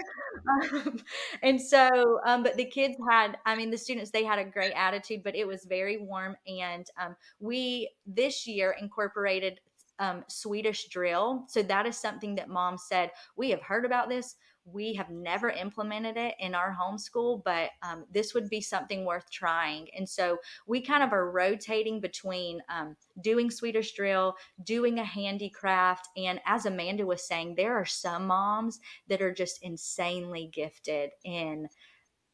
[0.73, 0.99] Um,
[1.43, 4.73] and so, um, but the kids had, I mean, the students, they had a great
[4.73, 6.37] attitude, but it was very warm.
[6.49, 9.61] And um, we this year incorporated
[9.99, 11.45] um, Swedish drill.
[11.49, 15.51] So that is something that mom said, we have heard about this we have never
[15.51, 19.89] implemented it in our homeschool, but um, this would be something worth trying.
[19.97, 26.09] And so we kind of are rotating between um, doing Swedish drill, doing a handicraft.
[26.17, 31.69] And as Amanda was saying, there are some moms that are just insanely gifted in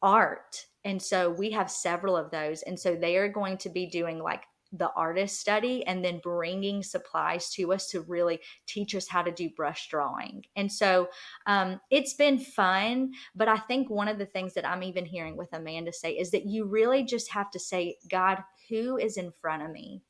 [0.01, 0.65] art.
[0.83, 2.63] And so we have several of those.
[2.63, 6.81] And so they are going to be doing like the artist study and then bringing
[6.83, 10.43] supplies to us to really teach us how to do brush drawing.
[10.55, 11.09] And so
[11.45, 13.11] um, it's been fun.
[13.35, 16.31] But I think one of the things that I'm even hearing with Amanda say is
[16.31, 20.01] that you really just have to say, God, who is in front of me?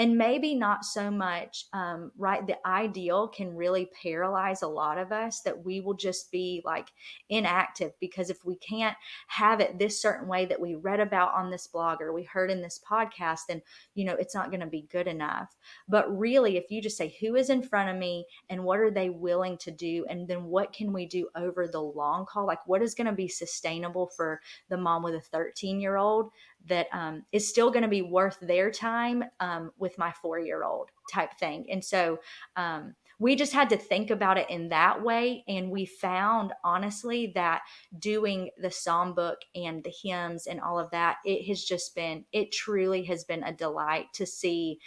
[0.00, 5.12] And maybe not so much um, right the ideal can really paralyze a lot of
[5.12, 6.88] us that we will just be like
[7.28, 7.92] inactive.
[8.00, 11.66] Because if we can't have it this certain way that we read about on this
[11.66, 13.60] blog or we heard in this podcast then
[13.94, 15.54] you know it's not going to be good enough.
[15.86, 18.90] But really if you just say who is in front of me and what are
[18.90, 20.06] they willing to do?
[20.08, 22.46] And then what can we do over the long haul?
[22.46, 26.30] Like what is going to be sustainable for the mom with a 13 year old
[26.68, 30.62] that um, is still going to be worth their time um, with my four year
[30.62, 31.66] old type thing.
[31.70, 32.18] And so
[32.56, 35.44] um, we just had to think about it in that way.
[35.46, 37.60] And we found, honestly, that
[37.98, 42.24] doing the psalm book and the hymns and all of that, it has just been,
[42.32, 44.78] it truly has been a delight to see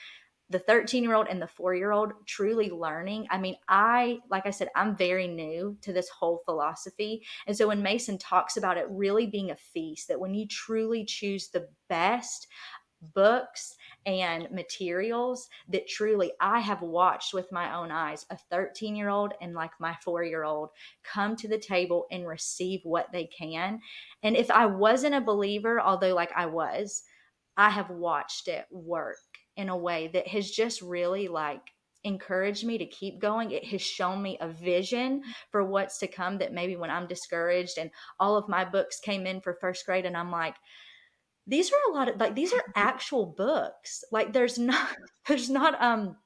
[0.54, 3.28] the 13 year old and the four year old truly learning.
[3.30, 7.24] I mean, I, like I said, I'm very new to this whole philosophy.
[7.48, 11.04] And so when Mason talks about it really being a feast, that when you truly
[11.04, 12.48] choose the best
[13.14, 19.10] books and materials that truly I have watched with my own eyes a 13 year
[19.10, 20.70] old and like my four year old
[21.04, 23.82] come to the table and receive what they can.
[24.22, 27.04] And if I wasn't a believer, although like I was,
[27.58, 29.18] I have watched it work
[29.58, 31.62] in a way that has just really like
[32.04, 33.52] encouraged me to keep going.
[33.52, 37.78] It has shown me a vision for what's to come that maybe when I'm discouraged
[37.78, 40.56] and all of my books came in for first grade and I'm like,
[41.48, 44.04] these are a lot of like these are actual books.
[44.12, 44.96] Like there's not
[45.28, 46.18] there's not um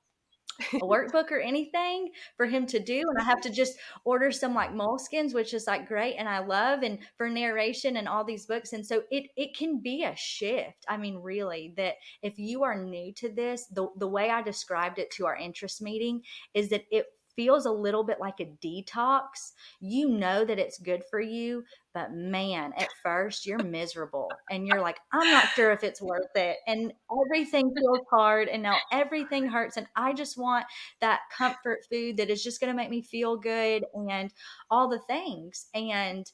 [0.74, 3.04] a workbook or anything for him to do.
[3.08, 6.40] And I have to just order some like moleskins, which is like great and I
[6.40, 8.74] love and for narration and all these books.
[8.74, 10.86] And so it it can be a shift.
[10.88, 15.00] I mean, really, that if you are new to this, the the way I described
[15.00, 16.22] it to our interest meeting
[16.54, 17.06] is that it
[17.38, 19.54] feels a little bit like a detox.
[19.80, 24.82] You know that it's good for you, but man, at first you're miserable and you're
[24.82, 26.58] like, I'm not sure if it's worth it.
[26.68, 26.92] And
[27.26, 29.78] everything feels hard and now everything hurts.
[29.78, 30.66] And I just want
[31.00, 34.34] that comfort food that is just going to make me feel good and
[34.70, 35.68] all the things.
[35.74, 36.26] And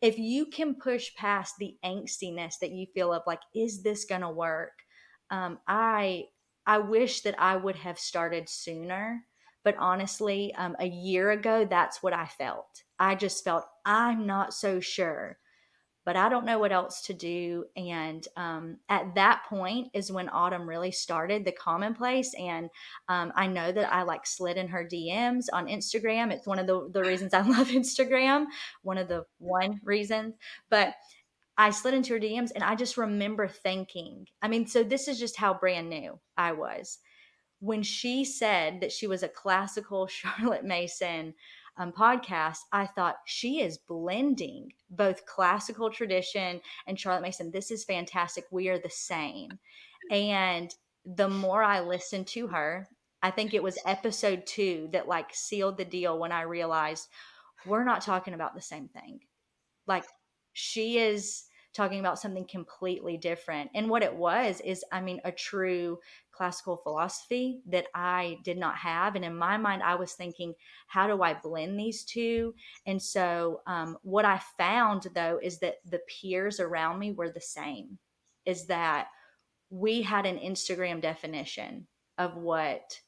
[0.00, 4.22] if you can push past the angstiness that you feel of like, is this going
[4.22, 4.72] to work?
[5.30, 6.24] Um, I
[6.66, 9.24] I wish that I would have started sooner
[9.66, 12.84] but honestly, um, a year ago, that's what I felt.
[13.00, 15.38] I just felt, I'm not so sure,
[16.04, 17.64] but I don't know what else to do.
[17.76, 22.32] And um, at that point is when Autumn really started the commonplace.
[22.38, 22.70] And
[23.08, 26.30] um, I know that I like slid in her DMs on Instagram.
[26.30, 28.44] It's one of the, the reasons I love Instagram,
[28.82, 30.36] one of the one reasons.
[30.70, 30.94] But
[31.58, 35.18] I slid into her DMs and I just remember thinking, I mean, so this is
[35.18, 37.00] just how brand new I was
[37.66, 41.34] when she said that she was a classical Charlotte Mason
[41.76, 47.50] um, podcast, I thought she is blending both classical tradition and Charlotte Mason.
[47.50, 48.44] This is fantastic.
[48.50, 49.50] We are the same.
[50.10, 50.72] And
[51.04, 52.88] the more I listened to her,
[53.22, 57.08] I think it was episode two that like sealed the deal when I realized
[57.66, 59.20] we're not talking about the same thing.
[59.86, 60.04] Like
[60.52, 61.44] she is
[61.76, 63.70] talking about something completely different.
[63.74, 65.98] And what it was is, I mean, a true
[66.32, 69.14] classical philosophy that I did not have.
[69.14, 70.54] And in my mind, I was thinking,
[70.88, 72.54] how do I blend these two?
[72.86, 77.40] And so, um, what I found though is that the peers around me were the
[77.40, 77.98] same,
[78.44, 79.08] is that
[79.70, 81.86] we had an Instagram definition
[82.18, 83.00] of what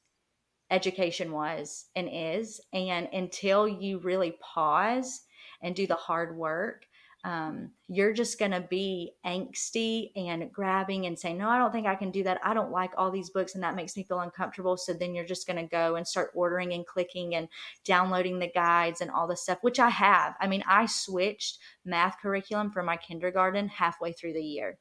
[0.71, 2.61] education was and is.
[2.73, 5.23] And until you really pause
[5.63, 6.85] and do the hard work,
[7.29, 11.87] um, you're just going to be angsty and grabbing and saying, No, I don't think
[11.87, 12.41] I can do that.
[12.43, 14.79] I don't like all these books and that makes me feel uncomfortable.
[14.79, 17.47] So then you're just going to go and start ordering and clicking and
[17.85, 20.37] downloading the guides and all this stuff, which I have.
[20.41, 24.79] I mean, I switched math curriculum for my kindergarten halfway through the year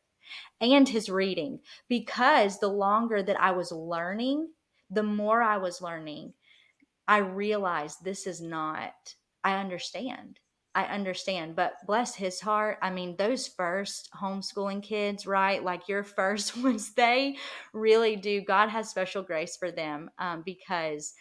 [0.61, 4.47] and his reading because the longer that I was learning,
[4.89, 6.31] the more I was learning,
[7.09, 8.93] I realized this is not,
[9.43, 10.39] I understand
[10.77, 12.77] I understand, but bless his heart.
[12.83, 15.63] I mean, those first homeschooling kids, right?
[15.63, 17.37] Like your first ones, they
[17.73, 18.41] really do.
[18.41, 21.15] God has special grace for them um, because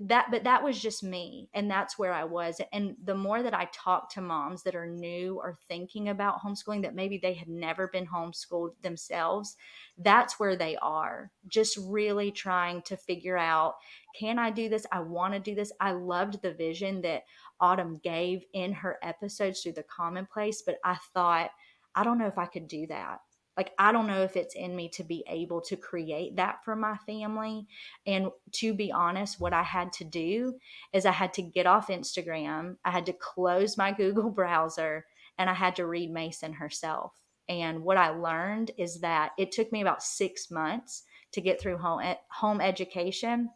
[0.00, 3.52] that but that was just me and that's where i was and the more that
[3.52, 7.48] i talk to moms that are new or thinking about homeschooling that maybe they had
[7.48, 9.56] never been homeschooled themselves
[9.98, 13.74] that's where they are just really trying to figure out
[14.16, 17.24] can i do this i want to do this i loved the vision that
[17.60, 21.50] autumn gave in her episodes through the commonplace but i thought
[21.94, 23.20] i don't know if i could do that.
[23.56, 26.76] Like i don't know if it's in me to be able to create that for
[26.76, 27.66] my family.
[28.06, 30.54] And to be honest what i had to do
[30.92, 35.06] is i had to get off instagram i had to close my google browser
[35.38, 37.20] and i had to read mason herself.
[37.48, 41.78] And what i learned is that it took me about six months to get through
[41.78, 43.50] home, home education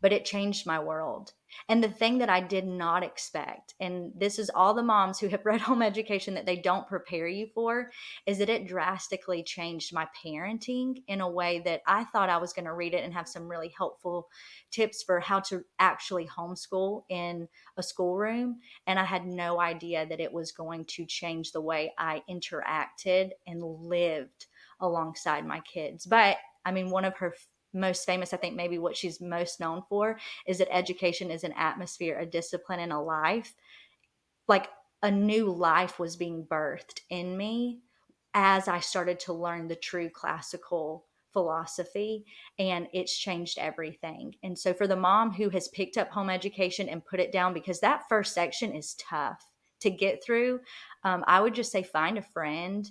[0.00, 1.32] but it changed my world.
[1.68, 5.28] And the thing that I did not expect, and this is all the moms who
[5.28, 7.90] have read home education that they don't prepare you for,
[8.26, 12.52] is that it drastically changed my parenting in a way that I thought I was
[12.52, 14.28] going to read it and have some really helpful
[14.70, 18.58] tips for how to actually homeschool in a schoolroom.
[18.86, 23.30] And I had no idea that it was going to change the way I interacted
[23.46, 24.46] and lived
[24.80, 26.06] alongside my kids.
[26.06, 27.34] But I mean, one of her
[27.72, 31.52] most famous, I think maybe what she's most known for is that education is an
[31.56, 33.54] atmosphere, a discipline, and a life.
[34.48, 34.68] Like
[35.02, 37.80] a new life was being birthed in me
[38.34, 42.24] as I started to learn the true classical philosophy
[42.58, 44.34] and it's changed everything.
[44.42, 47.54] And so for the mom who has picked up home education and put it down
[47.54, 49.44] because that first section is tough
[49.80, 50.60] to get through,
[51.04, 52.88] um, I would just say find a friend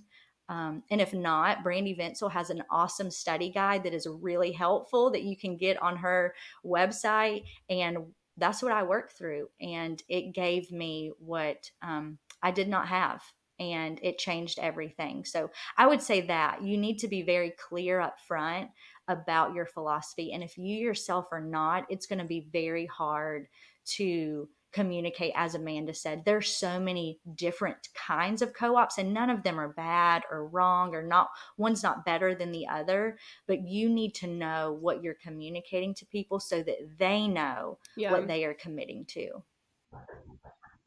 [0.51, 5.09] um, and if not, Brandy Vencel has an awesome study guide that is really helpful
[5.11, 6.35] that you can get on her
[6.65, 7.45] website.
[7.69, 7.99] And
[8.35, 9.47] that's what I worked through.
[9.61, 13.23] And it gave me what um, I did not have.
[13.61, 15.23] And it changed everything.
[15.23, 18.71] So I would say that you need to be very clear up front
[19.07, 20.33] about your philosophy.
[20.33, 23.47] And if you yourself are not, it's going to be very hard
[23.85, 29.43] to communicate as amanda said there's so many different kinds of co-ops and none of
[29.43, 33.89] them are bad or wrong or not one's not better than the other but you
[33.89, 38.11] need to know what you're communicating to people so that they know yeah.
[38.11, 39.27] what they are committing to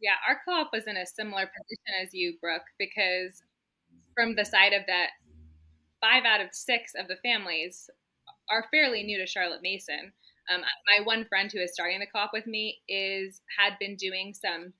[0.01, 3.43] yeah our co-op was in a similar position as you brooke because
[4.15, 5.11] from the side of that
[6.01, 7.91] five out of six of the families
[8.51, 10.13] are fairly new to charlotte mason
[10.53, 14.35] um, my one friend who is starting the co-op with me is had been doing
[14.35, 14.73] some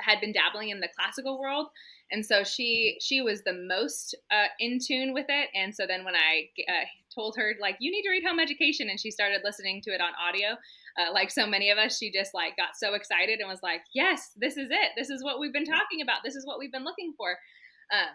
[0.00, 1.68] had been dabbling in the classical world.
[2.10, 5.48] And so she she was the most uh, in tune with it.
[5.54, 6.84] And so then when i uh,
[7.14, 10.00] told her like you need to read home education and she started listening to it
[10.00, 10.56] on audio
[10.98, 13.82] uh, like so many of us she just like got so excited and was like
[13.94, 14.90] yes this is it.
[14.96, 16.18] This is what we've been talking about.
[16.24, 17.38] This is what we've been looking for.
[17.92, 18.14] Um,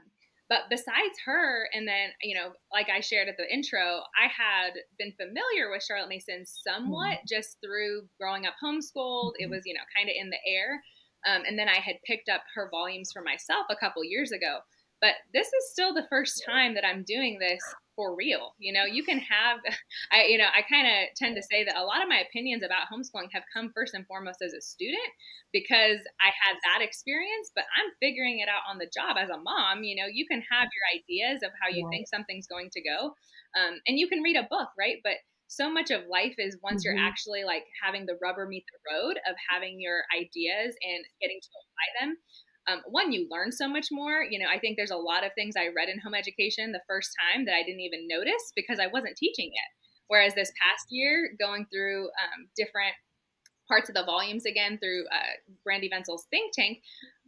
[0.50, 4.74] but besides her, and then, you know, like I shared at the intro, I had
[4.98, 7.30] been familiar with Charlotte Mason somewhat mm-hmm.
[7.30, 9.38] just through growing up homeschooled.
[9.38, 9.46] Mm-hmm.
[9.46, 10.82] It was, you know, kind of in the air.
[11.28, 14.60] Um, and then I had picked up her volumes for myself a couple years ago.
[15.02, 17.62] But this is still the first time that I'm doing this
[17.96, 18.56] for real.
[18.60, 19.60] You know, you can have,
[20.12, 22.64] I, you know, I kind of tend to say that a lot of my opinions
[22.64, 25.12] about homeschooling have come first and foremost as a student
[25.52, 29.38] because I had that experience, but I'm figuring it out on the job as a
[29.38, 29.84] mom.
[29.84, 33.16] You know, you can have your ideas of how you think something's going to go,
[33.60, 34.98] um, and you can read a book, right?
[35.04, 36.96] But so much of life is once mm-hmm.
[36.96, 41.40] you're actually like having the rubber meet the road of having your ideas and getting
[41.42, 42.18] to apply them
[42.70, 44.24] um, one, you learn so much more.
[44.30, 46.82] You know, I think there's a lot of things I read in home education the
[46.88, 49.70] first time that I didn't even notice because I wasn't teaching it.
[50.08, 52.94] Whereas this past year, going through um, different
[53.68, 56.80] parts of the volumes again through uh, Brandy Vencel's think tank,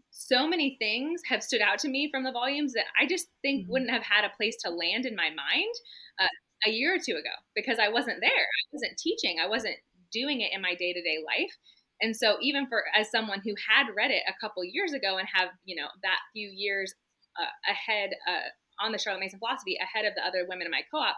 [0.09, 3.63] so many things have stood out to me from the volumes that I just think
[3.63, 3.71] mm-hmm.
[3.71, 5.73] wouldn't have had a place to land in my mind
[6.19, 6.27] uh,
[6.67, 8.29] a year or two ago because I wasn't there.
[8.29, 9.37] I wasn't teaching.
[9.41, 9.77] I wasn't
[10.11, 11.53] doing it in my day to day life.
[12.01, 15.27] And so even for as someone who had read it a couple years ago and
[15.33, 16.93] have, you know, that few years
[17.39, 20.81] uh, ahead uh, on the Charlotte Mason philosophy ahead of the other women in my
[20.91, 21.15] co-op,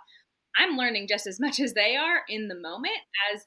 [0.57, 2.99] I'm learning just as much as they are in the moment
[3.33, 3.45] as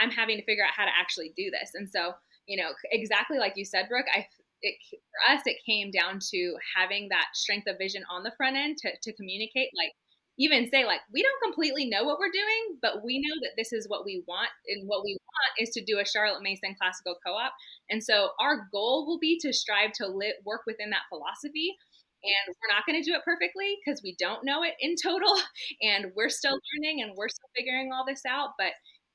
[0.00, 1.70] I'm having to figure out how to actually do this.
[1.74, 2.14] And so,
[2.46, 4.26] you know, exactly like you said, Brooke, I
[4.64, 8.56] it for us it came down to having that strength of vision on the front
[8.56, 9.92] end to, to communicate like
[10.38, 13.72] even say like we don't completely know what we're doing but we know that this
[13.72, 17.16] is what we want and what we want is to do a charlotte mason classical
[17.24, 17.52] co-op.
[17.90, 20.10] And so our goal will be to strive to
[20.44, 21.76] work within that philosophy
[22.24, 25.34] and we're not going to do it perfectly because we don't know it in total
[25.82, 28.72] and we're still learning and we're still figuring all this out but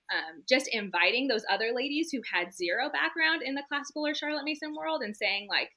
[0.09, 4.45] um, just inviting those other ladies who had zero background in the classical or charlotte
[4.45, 5.69] mason world and saying like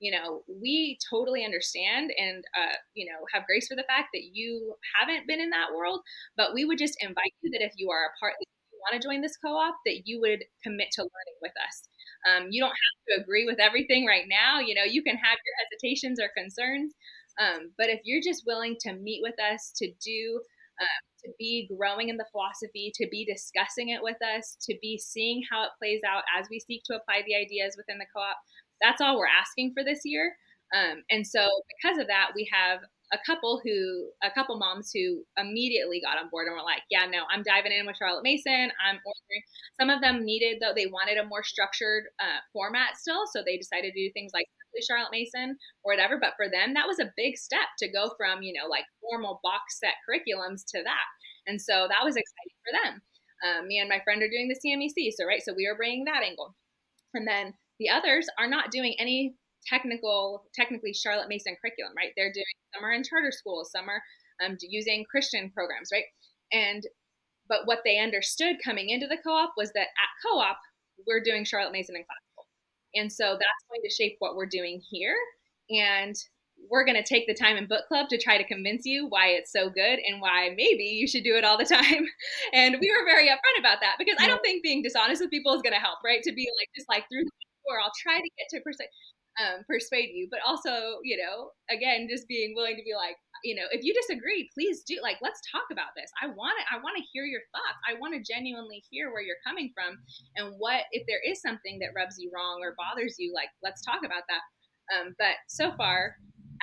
[0.00, 4.30] you know we totally understand and uh, you know have grace for the fact that
[4.32, 6.00] you haven't been in that world
[6.36, 9.00] but we would just invite you that if you are a part if you want
[9.00, 11.88] to join this co-op that you would commit to learning with us
[12.26, 14.58] um, you don't have to agree with everything right now.
[14.58, 16.94] You know, you can have your hesitations or concerns,
[17.38, 20.40] um, but if you're just willing to meet with us to do,
[20.80, 24.98] uh, to be growing in the philosophy, to be discussing it with us, to be
[24.98, 28.36] seeing how it plays out as we seek to apply the ideas within the co-op,
[28.80, 30.36] that's all we're asking for this year.
[30.74, 31.48] Um, and so,
[31.80, 32.80] because of that, we have
[33.12, 37.06] a couple who a couple moms who immediately got on board and were like yeah
[37.08, 38.70] no i'm diving in with charlotte mason.
[38.84, 39.42] I'm ordering.
[39.80, 43.56] Some of them needed though they wanted a more structured uh, format still so they
[43.56, 44.46] decided to do things like
[44.86, 46.18] charlotte mason or whatever.
[46.20, 49.40] But for them that was a big step to go from you know like formal
[49.42, 51.06] box set curriculums to that.
[51.46, 53.02] And so that was exciting for them.
[53.42, 56.04] Um, me and my friend are doing the cmec so right so we were bringing
[56.04, 56.54] that angle.
[57.14, 59.34] And then the others are not doing any
[59.66, 62.12] technical, technically Charlotte Mason curriculum, right?
[62.16, 64.02] They're doing some are in charter schools, some are
[64.44, 66.04] um, using Christian programs, right?
[66.52, 66.82] And
[67.48, 70.58] but what they understood coming into the co-op was that at co-op
[71.06, 72.46] we're doing Charlotte Mason and classical,
[72.94, 75.16] and so that's going to shape what we're doing here.
[75.70, 76.14] And
[76.70, 79.28] we're going to take the time in book club to try to convince you why
[79.28, 82.06] it's so good and why maybe you should do it all the time.
[82.52, 85.54] And we were very upfront about that because I don't think being dishonest with people
[85.54, 86.22] is going to help, right?
[86.22, 87.24] To be like just like through
[87.68, 88.88] door, I'll try to get to percent
[89.38, 93.14] um, persuade you, but also, you know, again, just being willing to be like,
[93.44, 96.10] you know, if you disagree, please do like let's talk about this.
[96.18, 97.78] I want to I want to hear your thoughts.
[97.86, 99.94] I want to genuinely hear where you're coming from
[100.34, 103.82] and what if there is something that rubs you wrong or bothers you, like let's
[103.82, 104.42] talk about that.
[104.90, 106.16] Um, but so far,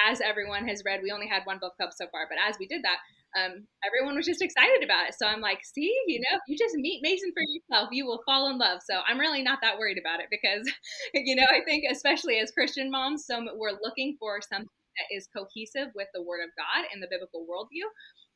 [0.04, 2.68] as everyone has read, we only had one book club so far, but as we
[2.68, 3.00] did that,
[3.36, 5.16] um, everyone was just excited about it.
[5.20, 8.24] So I'm like, see, you know, if you just meet Mason for yourself, you will
[8.26, 8.80] fall in love.
[8.90, 10.64] So I'm really not that worried about it because,
[11.14, 15.28] you know, I think especially as Christian moms, so we're looking for something that is
[15.36, 17.84] cohesive with the Word of God and the biblical worldview.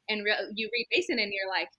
[0.09, 1.69] And re- you read Mason and you're like,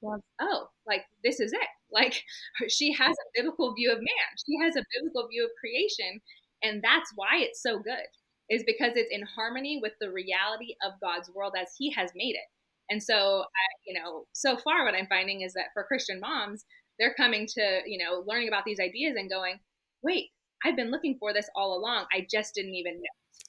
[0.40, 1.60] oh, like this is it.
[1.92, 2.22] Like
[2.68, 4.28] she has a biblical view of man.
[4.46, 6.20] She has a biblical view of creation,
[6.62, 8.06] and that's why it's so good.
[8.48, 12.36] Is because it's in harmony with the reality of God's world as He has made
[12.36, 12.46] it
[12.90, 16.64] and so, I, you know, so far what I'm finding is that for Christian moms,
[16.98, 19.58] they're coming to, you know, learning about these ideas and going,
[20.02, 20.26] wait,
[20.64, 22.06] I've been looking for this all along.
[22.12, 23.00] I just didn't even know.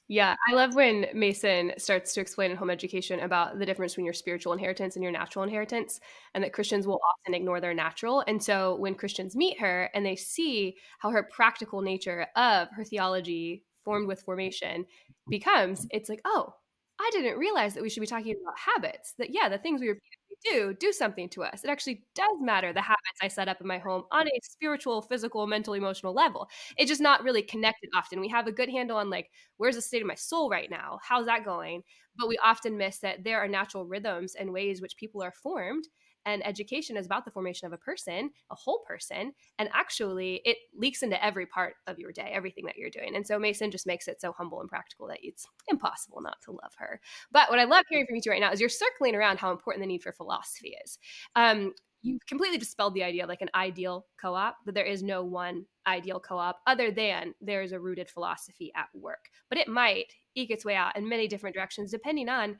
[0.08, 4.04] Yeah, I love when Mason starts to explain in home education about the difference between
[4.04, 6.00] your spiritual inheritance and your natural inheritance,
[6.34, 8.22] and that Christians will often ignore their natural.
[8.26, 12.84] And so when Christians meet her and they see how her practical nature of her
[12.84, 14.86] theology formed with formation
[15.28, 16.54] becomes, it's like, oh,
[17.02, 19.14] I didn't realize that we should be talking about habits.
[19.18, 21.64] That yeah, the things we repeatedly do do something to us.
[21.64, 25.02] It actually does matter the habits I set up in my home on a spiritual,
[25.02, 26.48] physical, mental, emotional level.
[26.76, 28.20] It's just not really connected often.
[28.20, 30.98] We have a good handle on like where's the state of my soul right now?
[31.02, 31.82] How's that going?
[32.16, 35.84] But we often miss that there are natural rhythms and ways which people are formed
[36.26, 40.56] and education is about the formation of a person a whole person and actually it
[40.76, 43.16] leaks into every part of your day everything that you're doing.
[43.16, 46.52] And so mason just makes it so humble and practical that it's impossible not to
[46.52, 47.00] love her.
[47.30, 49.50] But what i love hearing from you two right now is you're circling around how
[49.50, 50.98] important the need for philosophy is.
[51.36, 55.64] Um, you completely dispelled the idea like an ideal co-op that there is no one
[55.86, 59.30] ideal co-op other than there is a rooted philosophy at work.
[59.48, 62.58] But it might eke its way out in many different directions depending on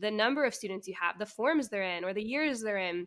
[0.00, 3.06] the number of students you have, the forms they're in, or the years they're in,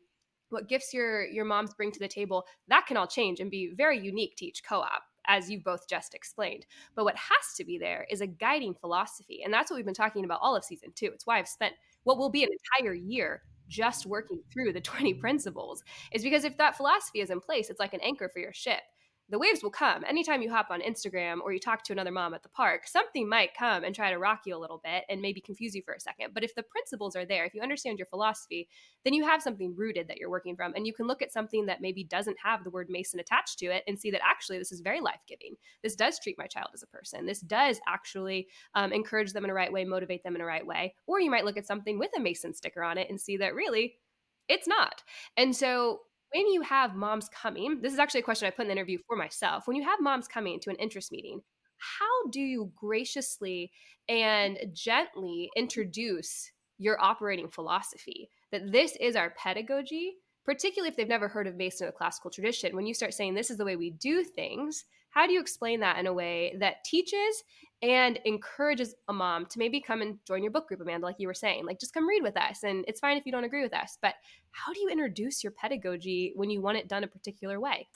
[0.49, 3.73] what gifts your your moms bring to the table, that can all change and be
[3.75, 6.65] very unique to each co-op as you both just explained.
[6.95, 9.41] But what has to be there is a guiding philosophy.
[9.43, 11.07] And that's what we've been talking about all of season 2.
[11.07, 11.73] It's why I've spent
[12.03, 16.57] what will be an entire year just working through the 20 principles is because if
[16.57, 18.81] that philosophy is in place, it's like an anchor for your ship
[19.29, 20.03] the waves will come.
[20.07, 23.27] Anytime you hop on Instagram or you talk to another mom at the park, something
[23.27, 25.93] might come and try to rock you a little bit and maybe confuse you for
[25.93, 26.33] a second.
[26.33, 28.67] But if the principles are there, if you understand your philosophy,
[29.03, 30.73] then you have something rooted that you're working from.
[30.75, 33.67] And you can look at something that maybe doesn't have the word Mason attached to
[33.67, 35.55] it and see that actually this is very life giving.
[35.81, 37.25] This does treat my child as a person.
[37.25, 40.65] This does actually um, encourage them in a right way, motivate them in a right
[40.65, 40.93] way.
[41.07, 43.55] Or you might look at something with a Mason sticker on it and see that
[43.55, 43.95] really
[44.47, 45.01] it's not.
[45.37, 46.01] And so
[46.35, 48.97] when you have moms coming, this is actually a question I put in the interview
[49.07, 49.67] for myself.
[49.67, 51.39] When you have moms coming to an interest meeting,
[51.77, 53.71] how do you graciously
[54.09, 61.27] and gently introduce your operating philosophy that this is our pedagogy particularly if they've never
[61.27, 63.77] heard of Mason or the classical tradition when you start saying this is the way
[63.77, 64.83] we do things
[65.15, 67.43] how do you explain that in a way that teaches
[67.81, 71.27] and encourages a mom to maybe come and join your book group, Amanda, like you
[71.27, 71.65] were saying?
[71.65, 72.63] Like, just come read with us.
[72.63, 73.97] And it's fine if you don't agree with us.
[74.01, 74.15] But
[74.51, 77.87] how do you introduce your pedagogy when you want it done a particular way?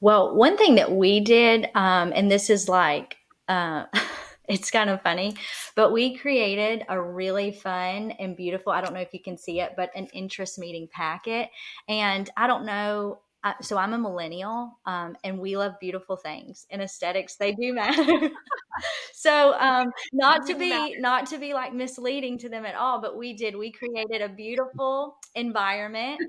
[0.00, 3.16] Well, one thing that we did, um, and this is like,
[3.48, 3.86] uh,
[4.48, 5.34] it's kind of funny,
[5.74, 9.60] but we created a really fun and beautiful, I don't know if you can see
[9.60, 11.50] it, but an interest meeting packet.
[11.88, 16.66] And I don't know I, so I'm a millennial, um, and we love beautiful things
[16.70, 17.36] and aesthetics.
[17.36, 18.30] They do matter.
[19.12, 23.16] so um, not to be not to be like misleading to them at all, but
[23.16, 23.56] we did.
[23.56, 26.20] We created a beautiful environment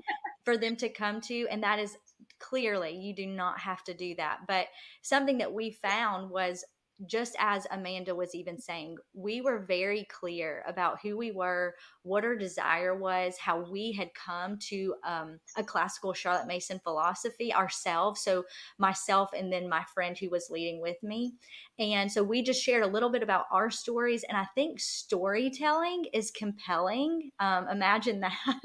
[0.44, 1.96] for them to come to, and that is
[2.38, 4.40] clearly you do not have to do that.
[4.48, 4.66] But
[5.02, 6.64] something that we found was
[7.06, 12.24] just as Amanda was even saying, we were very clear about who we were, what
[12.24, 18.22] our desire was, how we had come to um, a classical Charlotte Mason philosophy ourselves.
[18.22, 18.44] So,
[18.78, 21.34] myself and then my friend who was leading with me.
[21.78, 24.24] And so, we just shared a little bit about our stories.
[24.28, 27.30] And I think storytelling is compelling.
[27.40, 28.60] Um, imagine that.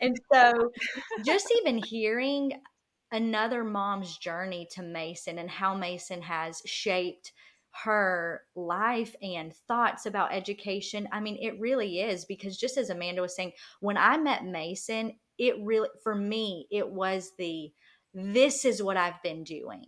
[0.00, 0.70] and so,
[1.24, 2.52] just even hearing
[3.14, 7.32] another mom's journey to Mason and how Mason has shaped
[7.82, 11.08] her life and thoughts about education.
[11.12, 15.14] I mean, it really is because just as Amanda was saying, when I met Mason,
[15.38, 17.72] it really, for me, it was the
[18.16, 19.86] this is what I've been doing.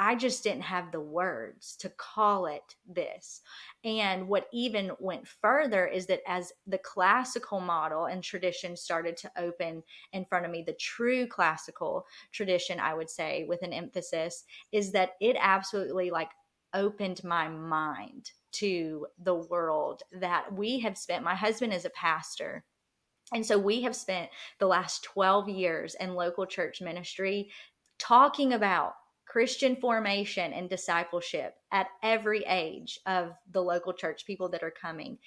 [0.00, 3.40] I just didn't have the words to call it this.
[3.82, 9.32] And what even went further is that as the classical model and tradition started to
[9.36, 9.82] open
[10.12, 14.92] in front of me, the true classical tradition, I would say, with an emphasis, is
[14.92, 16.30] that it absolutely like
[16.74, 21.24] opened my mind to the world that we have spent.
[21.24, 22.64] My husband is a pastor.
[23.32, 27.50] And so we have spent the last 12 years in local church ministry
[27.98, 28.94] talking about
[29.26, 35.18] Christian formation and discipleship at every age of the local church people that are coming.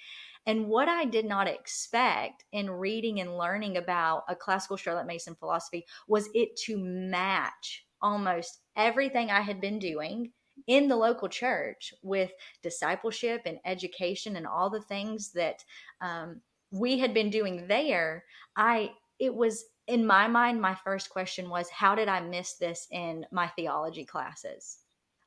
[0.44, 5.36] And what I did not expect in reading and learning about a classical Charlotte Mason
[5.36, 10.32] philosophy was it to match almost everything I had been doing
[10.66, 12.30] in the local church with
[12.62, 15.64] discipleship and education and all the things that
[16.00, 16.40] um,
[16.70, 18.24] we had been doing there
[18.56, 22.86] i it was in my mind my first question was how did i miss this
[22.90, 24.78] in my theology classes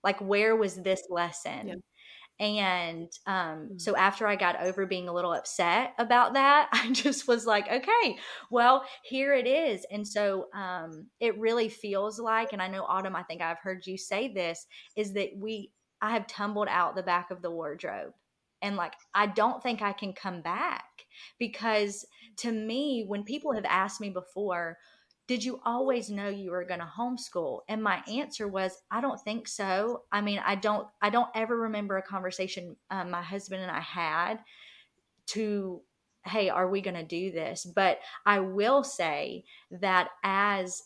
[0.06, 1.82] like where was this lesson.
[2.40, 3.82] And um, mm.
[3.82, 7.68] so after I got over being a little upset about that, I just was like,
[7.72, 8.18] okay,
[8.52, 9.86] well, here it is.
[9.92, 13.86] And so um, it really feels like, and I know, Autumn, I think I've heard
[13.86, 14.66] you say this,
[14.96, 15.72] is that we,
[16.02, 18.12] I have tumbled out the back of the wardrobe.
[18.62, 20.86] And like, I don't think I can come back
[21.40, 22.06] because
[22.38, 24.78] to me, when people have asked me before,
[25.28, 27.62] did you always know you were going to homeschool?
[27.68, 30.04] And my answer was i don't think so.
[30.12, 33.80] I mean i don't i don't ever remember a conversation um, my husband and i
[33.80, 34.40] had
[35.28, 35.82] to
[36.26, 37.66] hey are we going to do this?
[37.66, 40.84] But i will say that as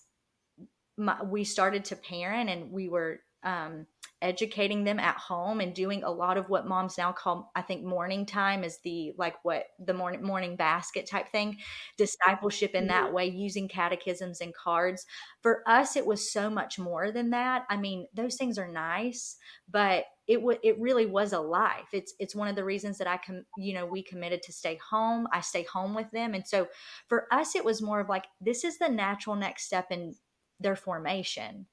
[0.98, 3.86] my, we started to parent and we were um,
[4.22, 7.86] educating them at home and doing a lot of what moms now call i think
[7.86, 11.58] morning time is the like what the morning morning basket type thing.
[11.98, 13.14] Discipleship in that mm-hmm.
[13.16, 15.06] way using catechisms and cards.
[15.42, 17.66] For us it was so much more than that.
[17.70, 19.38] I mean those things are nice
[19.70, 21.90] but it would it really was a life.
[21.94, 24.80] It's it's one of the reasons that i com you know we committed to stay
[24.90, 25.28] home.
[25.32, 26.34] I stay home with them.
[26.34, 26.68] And so
[27.08, 30.16] for us it was more of like this is the natural next step in
[30.60, 31.68] their formation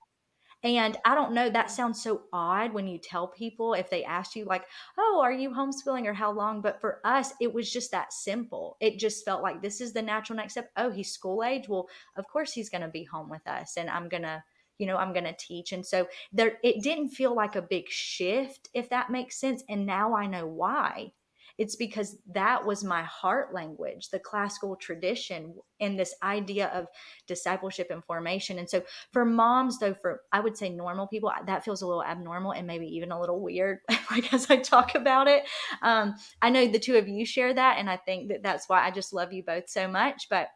[0.67, 4.35] and I don't know, that sounds so odd when you tell people if they ask
[4.35, 4.64] you, like,
[4.99, 6.61] oh, are you homeschooling or how long?
[6.61, 8.77] But for us, it was just that simple.
[8.81, 10.71] It just felt like this is the natural next step.
[10.77, 11.69] Oh, he's school age.
[11.69, 14.43] Well, of course he's going to be home with us and I'm going to
[14.79, 17.89] you know i'm going to teach and so there it didn't feel like a big
[17.89, 21.11] shift if that makes sense and now i know why
[21.59, 26.87] it's because that was my heart language, the classical tradition and this idea of
[27.27, 28.59] discipleship and formation.
[28.59, 28.83] And so
[29.13, 32.67] for moms, though, for I would say normal people, that feels a little abnormal and
[32.67, 33.79] maybe even a little weird,
[34.11, 35.45] like as I talk about it.
[35.83, 38.85] Um, I know the two of you share that, and I think that that's why
[38.85, 40.29] I just love you both so much.
[40.29, 40.49] But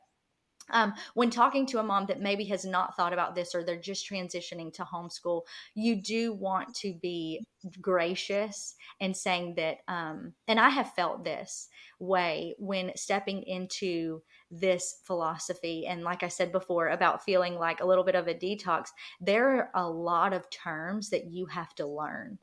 [0.73, 3.81] um, when talking to a mom that maybe has not thought about this or they're
[3.81, 5.43] just transitioning to homeschool,
[5.75, 7.45] you do want to be
[7.81, 11.69] gracious and saying that, um, and I have felt this
[11.99, 15.87] way when stepping into this philosophy.
[15.87, 18.89] And like I said before, about feeling like a little bit of a detox,
[19.21, 22.39] there are a lot of terms that you have to learn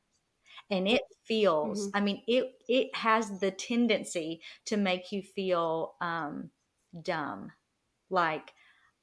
[0.69, 1.97] and it feels mm-hmm.
[1.97, 6.49] i mean it it has the tendency to make you feel um
[7.01, 7.51] dumb
[8.09, 8.53] like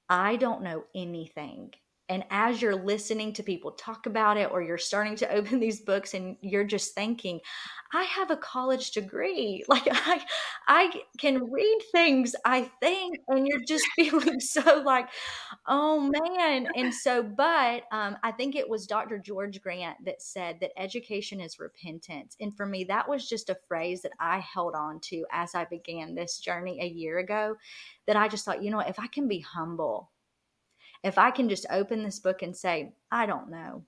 [0.08, 1.70] i don't know anything
[2.08, 5.80] and as you're listening to people talk about it or you're starting to open these
[5.80, 7.40] books and you're just thinking
[7.92, 9.64] i have a college degree.
[9.74, 10.24] Like i
[10.68, 15.08] i can read things i think and you're just feeling so like
[15.66, 16.68] oh man.
[16.76, 21.40] And so but um, i think it was dr george grant that said that education
[21.40, 22.36] is repentance.
[22.40, 25.64] And for me that was just a phrase that i held on to as i
[25.64, 27.56] began this journey a year ago
[28.06, 30.10] that i just thought you know if i can be humble
[31.04, 33.84] if I can just open this book and say, I don't know,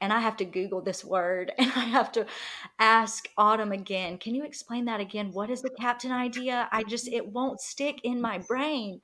[0.00, 2.26] and I have to Google this word and I have to
[2.78, 5.30] ask Autumn again, can you explain that again?
[5.32, 6.68] What is the captain idea?
[6.72, 9.00] I just, it won't stick in my brain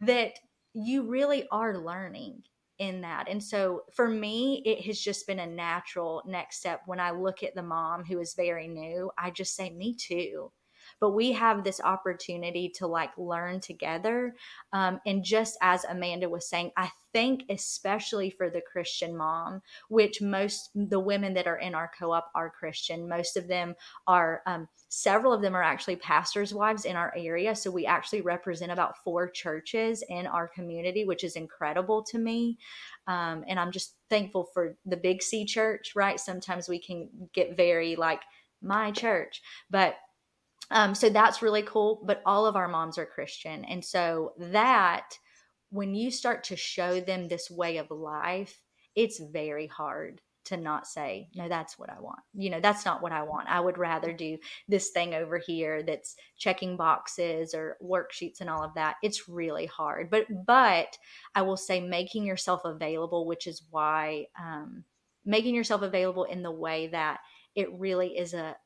[0.00, 0.32] that
[0.74, 2.42] you really are learning
[2.78, 3.28] in that.
[3.28, 6.82] And so for me, it has just been a natural next step.
[6.84, 10.52] When I look at the mom who is very new, I just say, me too
[11.00, 14.34] but we have this opportunity to like learn together.
[14.72, 20.20] Um, and just as Amanda was saying, I think especially for the Christian mom, which
[20.20, 23.08] most the women that are in our co-op are Christian.
[23.08, 23.74] Most of them
[24.06, 24.42] are.
[24.46, 28.70] Um, several of them are actually pastors' wives in our area, so we actually represent
[28.70, 32.58] about four churches in our community, which is incredible to me.
[33.06, 35.92] Um, and I'm just thankful for the Big C Church.
[35.96, 36.20] Right?
[36.20, 38.20] Sometimes we can get very like
[38.62, 39.96] my church, but
[40.70, 42.02] um, so that's really cool.
[42.04, 43.64] But all of our moms are Christian.
[43.64, 45.18] And so that,
[45.70, 48.62] when you start to show them this way of life,
[48.94, 52.20] it's very hard to not say, no, that's what I want.
[52.32, 53.48] You know, that's not what I want.
[53.48, 54.38] I would rather do
[54.68, 58.94] this thing over here that's checking boxes or worksheets and all of that.
[59.02, 60.08] It's really hard.
[60.08, 60.96] But, but
[61.34, 64.84] I will say making yourself available, which is why, um,
[65.24, 67.18] making yourself available in the way that
[67.56, 68.56] it really is a,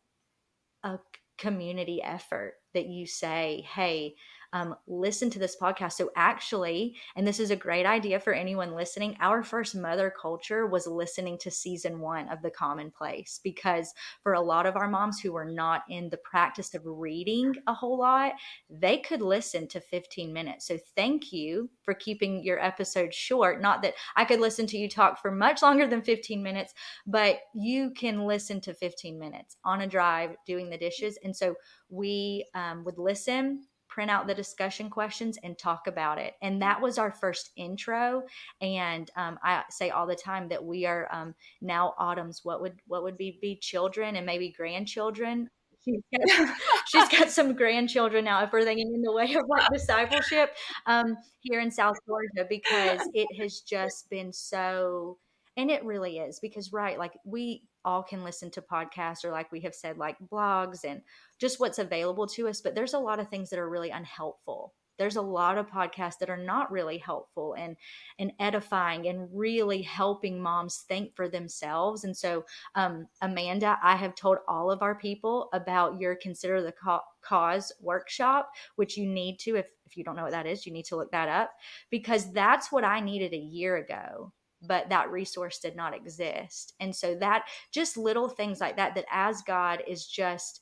[0.82, 0.98] a
[1.40, 4.14] community effort that you say, hey,
[4.52, 5.92] um, listen to this podcast.
[5.92, 10.66] So, actually, and this is a great idea for anyone listening, our first mother culture
[10.66, 13.92] was listening to season one of The Commonplace because
[14.22, 17.74] for a lot of our moms who were not in the practice of reading a
[17.74, 18.32] whole lot,
[18.68, 20.66] they could listen to 15 minutes.
[20.66, 23.60] So, thank you for keeping your episode short.
[23.60, 26.74] Not that I could listen to you talk for much longer than 15 minutes,
[27.06, 31.18] but you can listen to 15 minutes on a drive doing the dishes.
[31.22, 31.54] And so,
[31.88, 36.34] we um, would listen print out the discussion questions and talk about it.
[36.40, 38.22] And that was our first intro.
[38.62, 42.80] And um, I say all the time that we are um, now Autumn's what would
[42.86, 45.50] what would be be children and maybe grandchildren.
[45.84, 46.00] She's
[46.36, 50.54] got, she's got some grandchildren now if we're thinking in the way of like discipleship
[50.86, 55.18] um, here in South Georgia because it has just been so
[55.56, 59.50] and it really is because right like we all can listen to podcasts or like
[59.52, 61.00] we have said like blogs and
[61.38, 64.74] just what's available to us but there's a lot of things that are really unhelpful.
[64.98, 67.76] There's a lot of podcasts that are not really helpful and
[68.18, 72.04] and edifying and really helping moms think for themselves.
[72.04, 76.74] And so um, amanda i have told all of our people about your consider the
[77.22, 80.72] cause workshop which you need to if, if you don't know what that is you
[80.72, 81.52] need to look that up
[81.90, 86.74] because that's what i needed a year ago but that resource did not exist.
[86.80, 90.60] And so that just little things like that that as God is just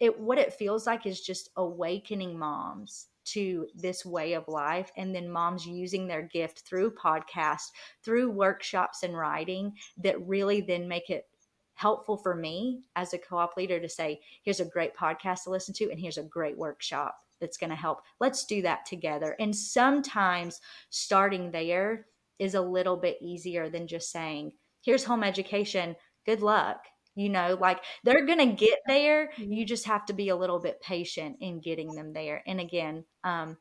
[0.00, 5.14] it what it feels like is just awakening moms to this way of life and
[5.14, 7.68] then moms using their gift through podcast
[8.02, 11.26] through workshops and writing that really then make it
[11.74, 15.74] helpful for me as a co-op leader to say here's a great podcast to listen
[15.74, 19.54] to and here's a great workshop that's going to help let's do that together and
[19.54, 22.06] sometimes starting there
[22.40, 25.94] is a little bit easier than just saying, here's home education,
[26.26, 26.78] good luck.
[27.16, 29.30] You know, like they're going to get there.
[29.38, 29.52] Mm-hmm.
[29.52, 32.42] You just have to be a little bit patient in getting them there.
[32.46, 33.58] And again, um,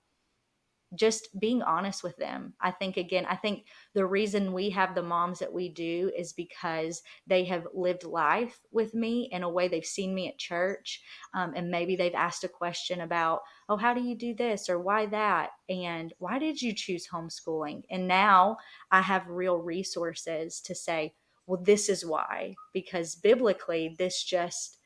[0.95, 2.53] just being honest with them.
[2.59, 6.33] I think, again, I think the reason we have the moms that we do is
[6.33, 11.01] because they have lived life with me in a way they've seen me at church.
[11.35, 14.79] Um, and maybe they've asked a question about, oh, how do you do this or
[14.79, 15.51] why that?
[15.69, 17.83] And why did you choose homeschooling?
[17.91, 18.57] And now
[18.91, 21.13] I have real resources to say,
[21.45, 22.55] well, this is why.
[22.73, 24.77] Because biblically, this just,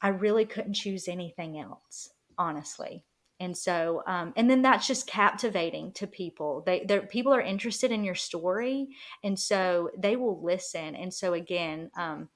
[0.00, 3.04] I really couldn't choose anything else, honestly
[3.40, 6.62] and so um, and then that's just captivating to people.
[6.66, 8.88] They people are interested in your story
[9.22, 10.96] and so they will listen.
[10.96, 12.28] And so again um,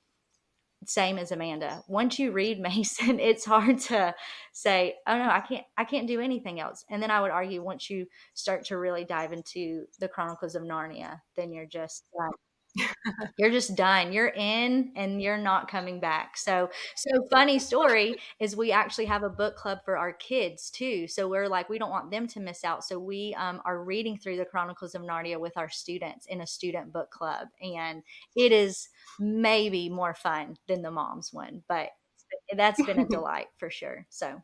[0.87, 1.83] same as amanda.
[1.89, 4.15] Once you read mason it's hard to
[4.53, 6.85] say oh no i can't i can't do anything else.
[6.91, 10.63] And then i would argue once you start to really dive into the chronicles of
[10.63, 12.31] narnia then you're just like
[13.39, 14.13] you're just done.
[14.13, 16.37] You're in and you're not coming back.
[16.37, 21.07] So, so funny story is we actually have a book club for our kids too.
[21.07, 22.85] So we're like, we don't want them to miss out.
[22.85, 26.47] So we um, are reading through the Chronicles of Narnia with our students in a
[26.47, 27.49] student book club.
[27.63, 28.03] And
[28.37, 31.91] it is maybe more fun than the mom's one, but
[32.57, 34.07] that's been a delight for sure.
[34.09, 34.41] So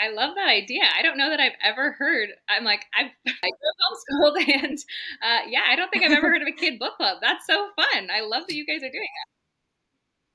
[0.00, 0.82] I love that idea.
[0.96, 2.30] I don't know that I've ever heard.
[2.48, 3.50] I'm like I've I
[4.12, 4.78] homeschooled, and
[5.22, 7.18] uh, yeah, I don't think I've ever heard of a kid book club.
[7.20, 8.08] That's so fun.
[8.10, 9.37] I love that you guys are doing that.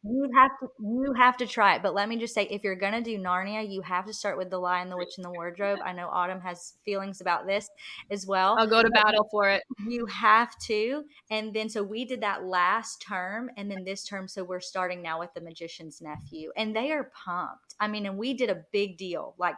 [0.06, 1.82] You have to you have to try it.
[1.82, 4.50] But let me just say, if you're gonna do Narnia, you have to start with
[4.50, 5.80] the Lion, the Witch, and the Wardrobe.
[5.84, 7.70] I know Autumn has feelings about this
[8.12, 8.58] as well.
[8.60, 9.64] I'll go to battle for it.
[9.88, 11.06] You have to.
[11.32, 15.02] And then so we did that last term, and then this term, so we're starting
[15.02, 17.76] now with the Magician's Nephew, and they are pumped.
[17.80, 19.56] I mean, and we did a big deal, like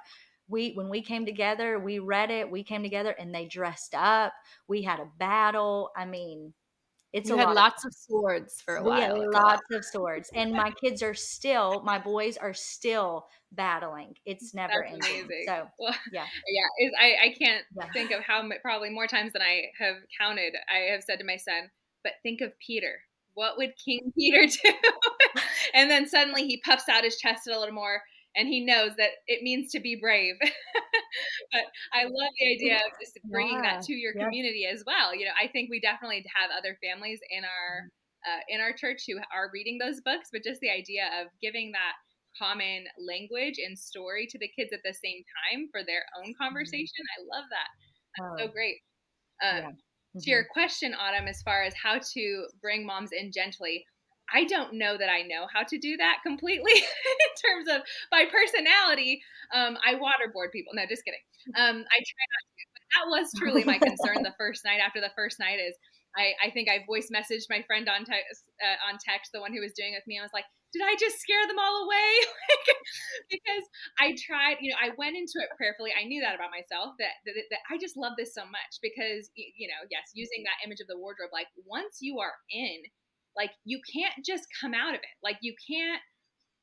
[0.48, 4.32] we when we came together we read it we came together and they dressed up
[4.68, 6.54] we had a battle i mean
[7.16, 9.18] it's you a had lot lots of, of, swords for a while.
[9.18, 14.16] Yeah, lots of swords, and my kids are still, my boys are still battling.
[14.26, 15.26] It's never That's ending.
[15.26, 15.44] Amazing.
[15.48, 16.90] So well, yeah, yeah.
[17.00, 17.92] I I can't yeah.
[17.94, 20.56] think of how probably more times than I have counted.
[20.70, 21.72] I have said to my son,
[22.04, 23.00] "But think of Peter.
[23.34, 24.74] What would King Peter do?"
[25.74, 28.02] and then suddenly he puffs out his chest a little more
[28.36, 30.36] and he knows that it means to be brave.
[31.52, 33.80] but I love the idea of just bringing yeah.
[33.80, 35.16] that to your community as well.
[35.16, 38.32] You know, I think we definitely have other families in our mm-hmm.
[38.32, 41.72] uh, in our church who are reading those books, but just the idea of giving
[41.72, 41.96] that
[42.38, 46.44] common language and story to the kids at the same time for their own mm-hmm.
[46.44, 47.04] conversation.
[47.16, 47.70] I love that.
[48.18, 48.46] That's oh.
[48.46, 48.78] so great.
[49.44, 49.62] Um, yeah.
[49.72, 50.20] mm-hmm.
[50.20, 50.60] To your mm-hmm.
[50.60, 53.86] question, Autumn, as far as how to bring moms in gently,
[54.34, 58.26] I don't know that I know how to do that completely in terms of my
[58.26, 59.22] personality.
[59.54, 60.74] Um, I waterboard people.
[60.74, 61.24] No, just kidding.
[61.56, 62.64] Um, I try not to.
[62.74, 64.80] But that was truly my concern the first night.
[64.86, 65.76] After the first night, is
[66.16, 69.52] I, I think I voice messaged my friend on text, uh, on text, the one
[69.52, 70.18] who was doing it with me.
[70.18, 72.12] I was like, did I just scare them all away?
[73.32, 73.64] because
[74.00, 75.92] I tried, you know, I went into it prayerfully.
[75.96, 79.32] I knew that about myself that, that, that I just love this so much because,
[79.36, 82.84] you know, yes, using that image of the wardrobe, like once you are in,
[83.38, 85.16] like you can't just come out of it.
[85.24, 86.02] Like you can't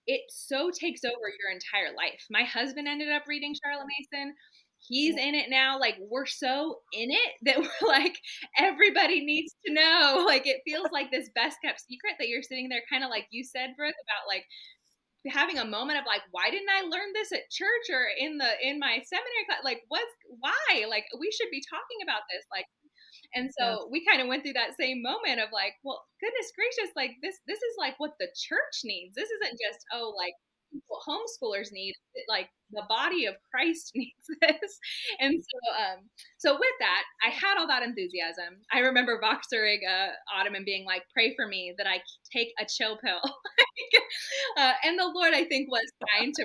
[0.07, 2.27] it so takes over your entire life.
[2.31, 4.35] My husband ended up reading Charlotte Mason.
[4.81, 5.79] He's in it now.
[5.79, 8.17] Like we're so in it that we're like
[8.59, 10.25] everybody needs to know.
[10.33, 13.27] Like it feels like this best kept secret that you're sitting there kind of like
[13.31, 14.45] you said Brooke about like
[15.31, 18.51] having a moment of like why didn't i learn this at church or in the
[18.59, 20.11] in my seminary class like what's
[20.43, 22.67] why like we should be talking about this like
[23.35, 26.93] and so we kind of went through that same moment of like, well, goodness gracious,
[26.97, 29.15] like this this is like what the church needs.
[29.15, 30.35] This isn't just oh like
[30.89, 31.95] what homeschoolers need
[32.29, 34.79] like the body of christ needs this.
[35.21, 35.99] And so um
[36.39, 38.61] so with that i had all that enthusiasm.
[38.73, 40.13] I remember voxering uh
[40.55, 42.01] and being like pray for me that i
[42.33, 43.21] take a chill pill.
[44.59, 46.45] Uh, and the lord i think was trying to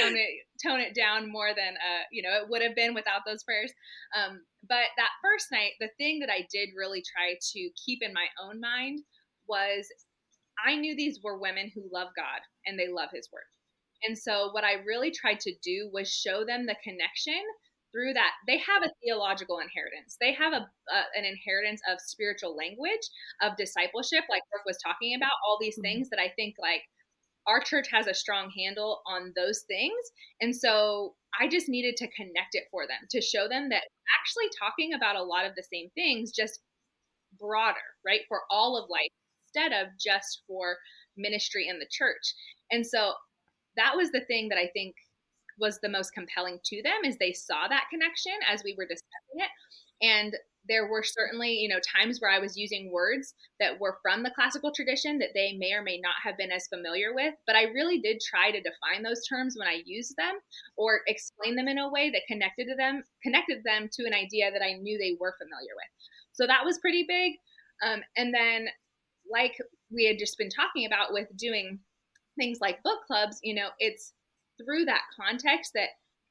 [0.00, 0.30] tone it
[0.64, 3.72] tone it down more than uh you know it would have been without those prayers.
[4.16, 8.12] Um but that first night the thing that i did really try to keep in
[8.12, 9.00] my own mind
[9.48, 9.88] was
[10.64, 13.46] I knew these were women who love God and they love His Word.
[14.02, 17.40] And so, what I really tried to do was show them the connection
[17.92, 18.32] through that.
[18.46, 20.66] They have a theological inheritance, they have a,
[21.16, 23.04] an inheritance of spiritual language,
[23.42, 25.82] of discipleship, like Brooke was talking about, all these mm-hmm.
[25.82, 26.82] things that I think like
[27.46, 29.98] our church has a strong handle on those things.
[30.40, 33.84] And so, I just needed to connect it for them to show them that
[34.20, 36.60] actually talking about a lot of the same things, just
[37.38, 38.20] broader, right?
[38.28, 39.10] For all of life
[39.48, 40.76] instead of just for
[41.16, 42.34] ministry in the church.
[42.70, 43.14] And so
[43.78, 44.94] that was the thing that I think
[45.58, 49.38] was the most compelling to them is they saw that connection as we were discussing
[49.38, 49.50] it.
[50.00, 50.34] And
[50.68, 54.30] there were certainly, you know, times where I was using words that were from the
[54.30, 57.64] classical tradition that they may or may not have been as familiar with, but I
[57.64, 60.38] really did try to define those terms when I used them
[60.76, 64.50] or explain them in a way that connected to them, connected them to an idea
[64.52, 65.90] that I knew they were familiar with.
[66.32, 67.32] So that was pretty big.
[67.82, 68.68] Um, and then,
[69.30, 69.56] like
[69.90, 71.78] we had just been talking about with doing
[72.38, 74.12] things like book clubs, you know, it's
[74.58, 75.90] through that context that,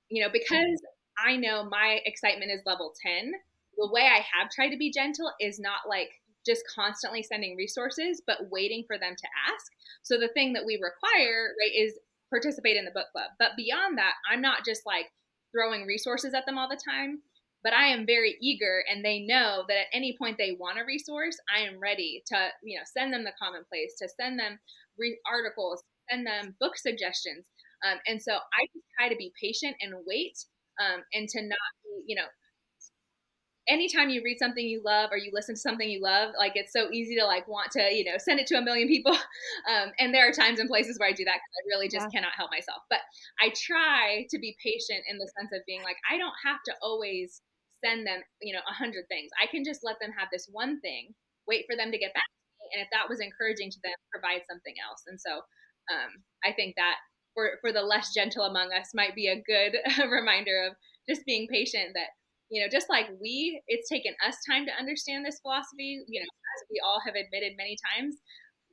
[0.09, 0.81] you know, because
[1.17, 3.31] I know my excitement is level 10,
[3.77, 6.09] the way I have tried to be gentle is not like
[6.45, 9.71] just constantly sending resources, but waiting for them to ask.
[10.01, 11.99] So the thing that we require, right, is
[12.29, 13.31] participate in the book club.
[13.37, 15.07] But beyond that, I'm not just like
[15.51, 17.19] throwing resources at them all the time,
[17.63, 20.85] but I am very eager and they know that at any point they want a
[20.85, 24.59] resource, I am ready to, you know, send them the commonplace, to send them
[24.97, 27.45] re- articles, send them book suggestions.
[27.85, 30.37] Um, and so I just try to be patient and wait
[30.79, 32.27] um, and to not be, you know,
[33.67, 36.71] anytime you read something you love or you listen to something you love, like it's
[36.71, 39.15] so easy to like want to, you know, send it to a million people.
[39.67, 42.07] Um, and there are times and places where I do that because I really just
[42.07, 42.19] yeah.
[42.19, 42.87] cannot help myself.
[42.89, 43.03] But
[43.41, 46.73] I try to be patient in the sense of being like, I don't have to
[46.79, 47.41] always
[47.83, 49.27] send them, you know, a hundred things.
[49.35, 51.11] I can just let them have this one thing,
[51.47, 52.65] wait for them to get back to me.
[52.77, 55.03] And if that was encouraging to them, provide something else.
[55.07, 55.43] And so
[55.91, 56.95] um, I think that
[57.33, 59.77] for, for the less gentle among us might be a good
[60.09, 60.73] reminder of
[61.07, 62.09] just being patient that
[62.49, 66.31] you know, just like we, it's taken us time to understand this philosophy, you know,
[66.55, 68.15] as we all have admitted many times,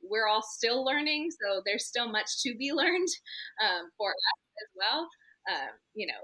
[0.01, 1.29] we're all still learning.
[1.31, 3.09] So there's still much to be learned
[3.61, 5.09] um, for us as well.
[5.51, 6.23] Um, you know,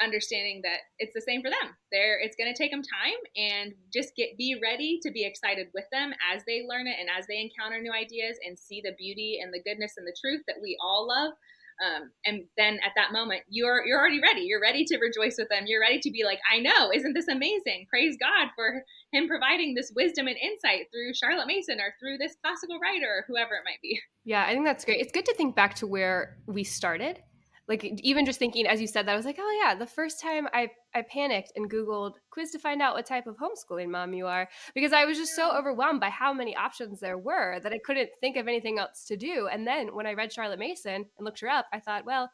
[0.00, 1.74] understanding that it's the same for them.
[1.92, 5.68] There, it's going to take them time, and just get be ready to be excited
[5.74, 8.96] with them as they learn it and as they encounter new ideas and see the
[8.98, 11.32] beauty and the goodness and the truth that we all love.
[11.76, 14.42] Um, and then at that moment, you're you're already ready.
[14.42, 15.64] You're ready to rejoice with them.
[15.66, 17.86] You're ready to be like, I know, isn't this amazing?
[17.90, 18.82] Praise God for
[19.12, 23.24] Him providing this wisdom and insight through Charlotte Mason or through this classical writer or
[23.28, 24.00] whoever it might be.
[24.24, 25.00] Yeah, I think that's great.
[25.00, 27.22] It's good to think back to where we started
[27.68, 30.20] like even just thinking as you said that i was like oh yeah the first
[30.20, 34.12] time i i panicked and googled quiz to find out what type of homeschooling mom
[34.12, 37.72] you are because i was just so overwhelmed by how many options there were that
[37.72, 41.04] i couldn't think of anything else to do and then when i read charlotte mason
[41.18, 42.30] and looked her up i thought well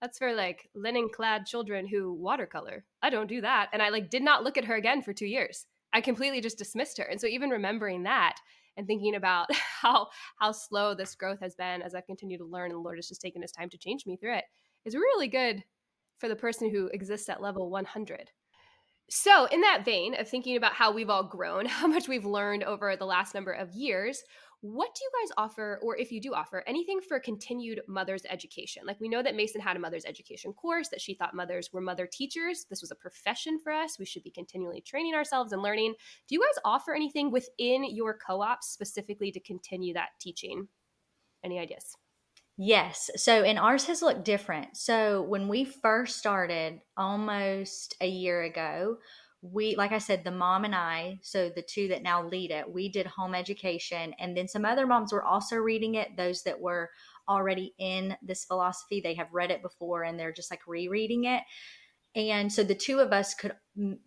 [0.00, 2.84] that's for like linen clad children who watercolor.
[3.02, 5.26] I don't do that and i like did not look at her again for two
[5.26, 5.66] years.
[5.92, 8.36] I completely just dismissed her and so even remembering that
[8.76, 9.48] and thinking about
[9.82, 10.08] how
[10.38, 13.08] how slow this growth has been as I've continued to learn and the Lord has
[13.08, 14.44] just taken his time to change me through it
[14.88, 15.62] is really good
[16.16, 18.30] for the person who exists at level 100.
[19.10, 22.64] So, in that vein of thinking about how we've all grown, how much we've learned
[22.64, 24.22] over the last number of years,
[24.60, 28.82] what do you guys offer, or if you do offer, anything for continued mother's education?
[28.84, 31.80] Like, we know that Mason had a mother's education course, that she thought mothers were
[31.80, 32.66] mother teachers.
[32.68, 34.00] This was a profession for us.
[34.00, 35.94] We should be continually training ourselves and learning.
[36.28, 40.66] Do you guys offer anything within your co ops specifically to continue that teaching?
[41.44, 41.96] Any ideas?
[42.60, 43.08] Yes.
[43.16, 44.76] So, and ours has looked different.
[44.76, 48.98] So, when we first started almost a year ago,
[49.42, 52.68] we, like I said, the mom and I, so the two that now lead it,
[52.68, 54.12] we did home education.
[54.18, 56.90] And then some other moms were also reading it, those that were
[57.28, 59.00] already in this philosophy.
[59.00, 61.44] They have read it before and they're just like rereading it.
[62.16, 63.54] And so the two of us could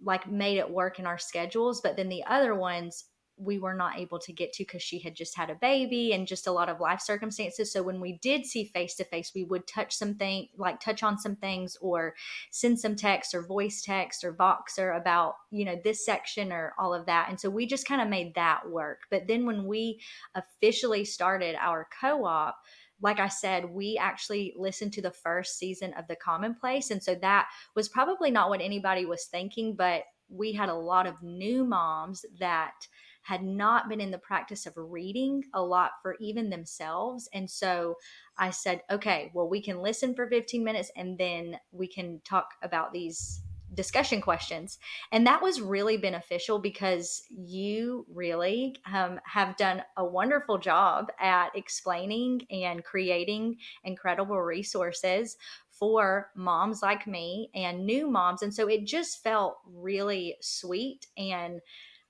[0.03, 3.05] like made it work in our schedules, but then the other ones
[3.41, 6.27] we were not able to get to because she had just had a baby and
[6.27, 7.71] just a lot of life circumstances.
[7.71, 11.17] So when we did see face to face, we would touch something like touch on
[11.17, 12.15] some things or
[12.51, 16.93] send some text or voice text or Voxer about, you know, this section or all
[16.93, 17.29] of that.
[17.29, 19.01] And so we just kind of made that work.
[19.09, 19.99] But then when we
[20.35, 22.57] officially started our co op,
[23.01, 26.91] like I said, we actually listened to the first season of The Commonplace.
[26.91, 31.07] And so that was probably not what anybody was thinking, but we had a lot
[31.07, 32.87] of new moms that
[33.23, 37.29] had not been in the practice of reading a lot for even themselves.
[37.33, 37.95] And so
[38.37, 42.55] I said, okay, well, we can listen for 15 minutes and then we can talk
[42.63, 44.79] about these discussion questions.
[45.11, 51.55] And that was really beneficial because you really um, have done a wonderful job at
[51.55, 55.37] explaining and creating incredible resources
[55.81, 58.43] for moms like me and new moms.
[58.43, 61.59] And so it just felt really sweet and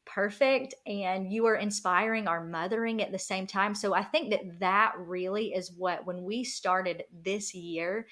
[0.05, 3.73] perfect and you are inspiring our mothering at the same time.
[3.73, 8.07] So I think that that really is what, when we started this year,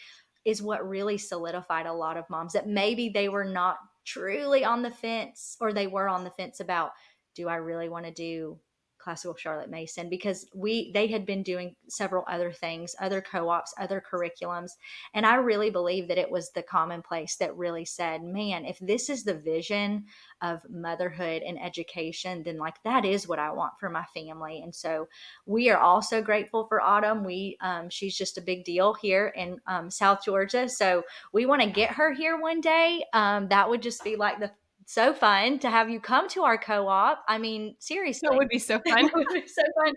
[0.46, 4.82] is what really solidified a lot of moms that maybe they were not truly on
[4.82, 6.92] the fence or they were on the fence about
[7.36, 8.58] do I really want to do
[9.00, 14.02] classical Charlotte Mason because we they had been doing several other things, other co-ops, other
[14.02, 14.72] curriculums,
[15.14, 19.10] and I really believe that it was the commonplace that really said, "Man, if this
[19.10, 20.06] is the vision
[20.42, 24.74] of motherhood and education, then like that is what I want for my family." And
[24.76, 25.08] so
[25.46, 27.24] we are also grateful for Autumn.
[27.24, 31.62] We um, she's just a big deal here in um, South Georgia, so we want
[31.62, 33.04] to get her here one day.
[33.14, 34.52] Um, that would just be like the
[34.90, 37.24] so fun to have you come to our co-op.
[37.28, 39.06] I mean, seriously, it would be so fun.
[39.06, 39.94] it would be so fun.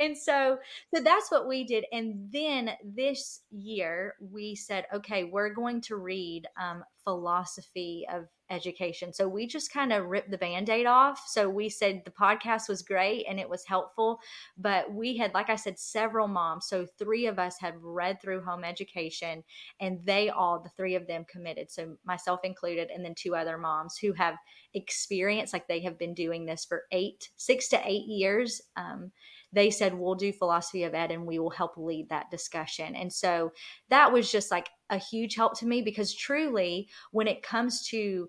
[0.00, 0.58] and so
[0.92, 5.94] so that's what we did and then this year we said okay we're going to
[5.94, 9.12] read um, philosophy of education.
[9.12, 11.22] So we just kind of ripped the band aid off.
[11.26, 14.20] So we said the podcast was great and it was helpful,
[14.58, 16.66] but we had, like I said, several moms.
[16.66, 19.44] So three of us had read through home education
[19.80, 21.70] and they all, the three of them committed.
[21.70, 24.34] So myself included, and then two other moms who have
[24.74, 28.60] experience, like they have been doing this for eight, six to eight years.
[28.76, 29.12] Um,
[29.52, 33.12] they said we'll do philosophy of ed and we will help lead that discussion and
[33.12, 33.52] so
[33.88, 38.28] that was just like a huge help to me because truly when it comes to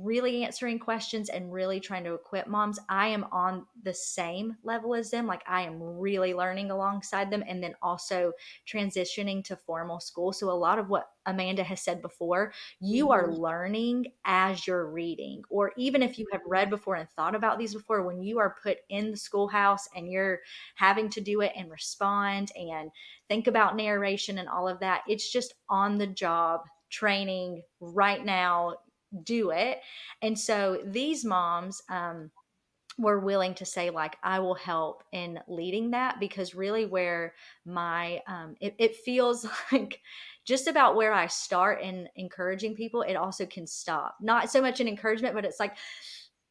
[0.00, 2.78] really answering questions and really trying to equip moms.
[2.88, 5.26] I am on the same level as them.
[5.26, 8.32] Like I am really learning alongside them and then also
[8.66, 10.32] transitioning to formal school.
[10.32, 13.12] So a lot of what Amanda has said before, you mm-hmm.
[13.12, 15.42] are learning as you're reading.
[15.50, 18.56] Or even if you have read before and thought about these before, when you are
[18.62, 20.40] put in the schoolhouse and you're
[20.74, 22.90] having to do it and respond and
[23.28, 26.62] think about narration and all of that, it's just on the job
[26.92, 28.76] training right now
[29.24, 29.80] do it.
[30.20, 32.30] And so these moms um,
[32.98, 37.34] were willing to say, like, I will help in leading that because really where
[37.64, 40.00] my, um, it, it feels like,
[40.44, 44.16] just about where I start in encouraging people, it also can stop.
[44.20, 45.76] Not so much an encouragement, but it's like,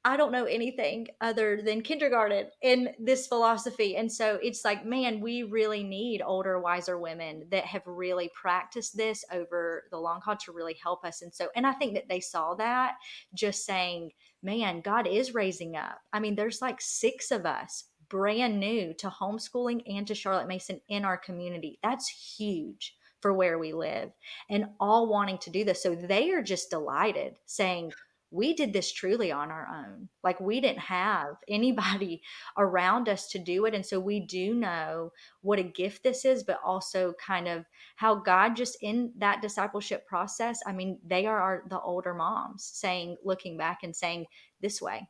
[0.03, 3.95] I don't know anything other than kindergarten in this philosophy.
[3.95, 8.97] And so it's like, man, we really need older, wiser women that have really practiced
[8.97, 11.21] this over the long haul to really help us.
[11.21, 12.95] And so, and I think that they saw that
[13.35, 15.99] just saying, man, God is raising up.
[16.11, 20.81] I mean, there's like six of us brand new to homeschooling and to Charlotte Mason
[20.89, 21.79] in our community.
[21.83, 24.11] That's huge for where we live
[24.49, 25.83] and all wanting to do this.
[25.83, 27.93] So they are just delighted saying,
[28.31, 30.07] we did this truly on our own.
[30.23, 32.21] Like we didn't have anybody
[32.57, 33.75] around us to do it.
[33.75, 35.11] And so we do know
[35.41, 37.65] what a gift this is, but also kind of
[37.97, 42.63] how God just in that discipleship process, I mean, they are our, the older moms
[42.63, 44.25] saying, looking back and saying,
[44.61, 45.07] this way,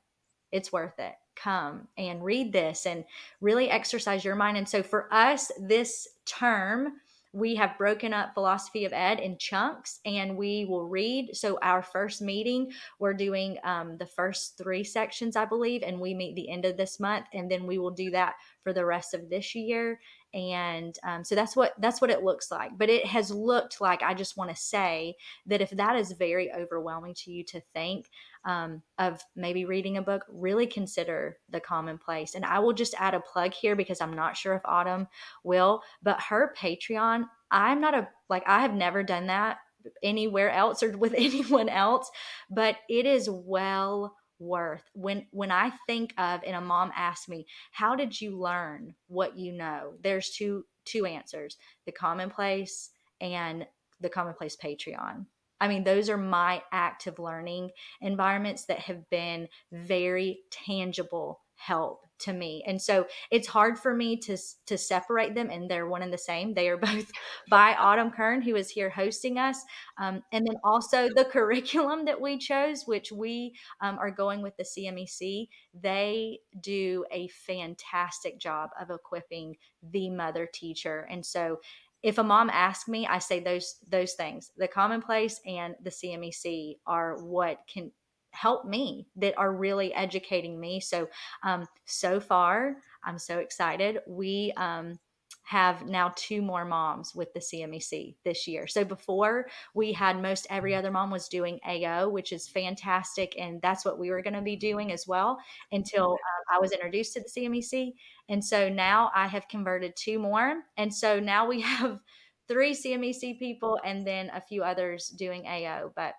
[0.52, 1.14] it's worth it.
[1.36, 3.06] Come and read this and
[3.40, 4.58] really exercise your mind.
[4.58, 6.94] And so for us, this term,
[7.34, 11.36] we have broken up philosophy of ed in chunks and we will read.
[11.36, 16.14] So our first meeting we're doing um, the first three sections i believe and we
[16.14, 19.14] meet the end of this month and then we will do that for the rest
[19.14, 20.00] of this year.
[20.34, 22.78] And um, so that's what that's what it looks like.
[22.78, 25.16] But it has looked like i just want to say
[25.46, 28.10] that if that is very overwhelming to you to think
[28.46, 32.36] um, of maybe reading a book really consider the commonplace.
[32.36, 35.08] And i will just add a plug here because i'm not sure if autumn
[35.44, 39.58] will but her patreon i'm not a like i have never done that
[40.04, 42.10] anywhere else or with anyone else
[42.50, 44.84] but it is well worth.
[44.94, 49.38] When when i think of and a mom asked me how did you learn what
[49.38, 49.94] you know?
[50.04, 52.89] There's two two answers the commonplace
[53.22, 53.66] and
[54.02, 55.28] the commonplace patreon
[55.62, 57.70] i mean those are my active learning
[58.01, 62.64] environments that have been very tangible help to me.
[62.66, 66.18] And so it's hard for me to to separate them and they're one and the
[66.18, 66.53] same.
[66.53, 67.12] They are both
[67.49, 69.64] by Autumn Kern who is here hosting us.
[69.99, 74.55] Um, and then also the curriculum that we chose, which we um, are going with
[74.57, 79.55] the CMEC, they do a fantastic job of equipping
[79.91, 81.07] the mother teacher.
[81.09, 81.59] And so
[82.04, 84.52] if a mom asks me, I say those those things.
[84.58, 87.91] The commonplace and the CMEC are what can
[88.32, 90.80] help me that are really educating me.
[90.80, 91.08] So,
[91.43, 93.99] um, so far, I'm so excited.
[94.08, 94.99] We um,
[95.43, 98.68] have now two more moms with the CMEC this year.
[98.68, 103.62] So before we had most every other mom was doing AO, which is fantastic, and
[103.62, 105.38] that's what we were going to be doing as well
[105.72, 107.93] until uh, I was introduced to the CMEC.
[108.32, 112.00] And so now I have converted two more, and so now we have
[112.48, 116.14] three CMEC people and then a few others doing AO, but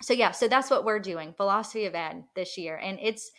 [0.00, 2.76] so yeah so that's what we're doing philosophy of ed this year.
[2.76, 3.30] And it's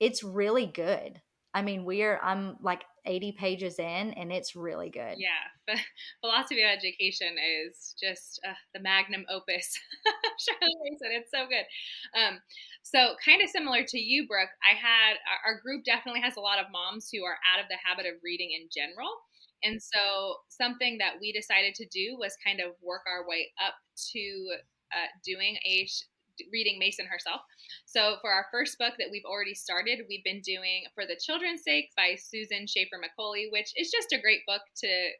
[0.00, 1.20] it's really good
[1.54, 5.16] i mean we're i'm like 80 pages in and it's really good.
[5.18, 5.76] Yeah
[6.20, 9.78] philosophy of education is just uh, the magnum opus
[10.60, 11.64] it's so good.
[12.18, 12.40] Um,
[12.82, 16.58] so kind of similar to you brooke i had our group definitely has a lot
[16.58, 19.08] of moms who are out of the habit of reading in general
[19.62, 23.74] and so something that we decided to do was kind of work our way up
[24.12, 24.20] to
[24.92, 25.88] uh, doing a
[26.52, 27.40] reading Mason herself.
[27.86, 31.62] So for our first book that we've already started, we've been doing For the Children's
[31.62, 35.10] Sake by Susan Schaefer Macaulay, which is just a great book to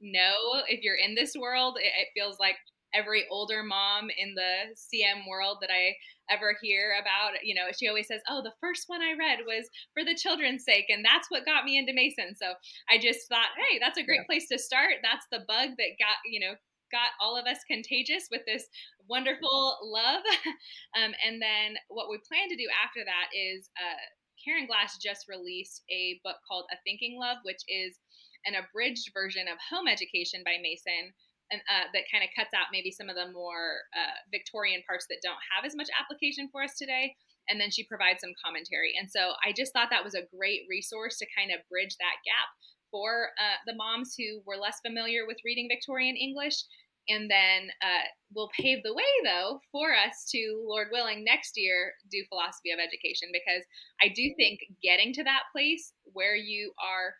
[0.00, 1.76] know if you're in this world.
[1.78, 2.56] It, it feels like
[2.94, 5.94] every older mom in the CM world that I
[6.30, 9.68] ever hear about, you know, she always says, "Oh, the first one I read was
[9.94, 12.54] for the children's sake, and that's what got me into Mason." So
[12.88, 14.26] I just thought, hey, that's a great yeah.
[14.26, 14.94] place to start.
[15.02, 16.54] That's the bug that got, you know,
[16.90, 18.66] got all of us contagious with this
[19.10, 20.22] wonderful love.
[20.98, 24.00] um, and then what we plan to do after that is uh,
[24.38, 27.98] Karen Glass just released a book called A Thinking Love, which is
[28.46, 31.12] an abridged version of Home Education by Mason.
[31.50, 35.10] And, uh, that kind of cuts out maybe some of the more uh, Victorian parts
[35.10, 37.18] that don't have as much application for us today.
[37.50, 38.94] And then she provides some commentary.
[38.94, 42.22] And so I just thought that was a great resource to kind of bridge that
[42.22, 42.54] gap
[42.94, 46.62] for uh, the moms who were less familiar with reading Victorian English
[47.10, 51.92] and then uh, will pave the way, though, for us to, Lord willing, next year
[52.10, 53.64] do philosophy of education because
[54.00, 57.14] I do think getting to that place where you are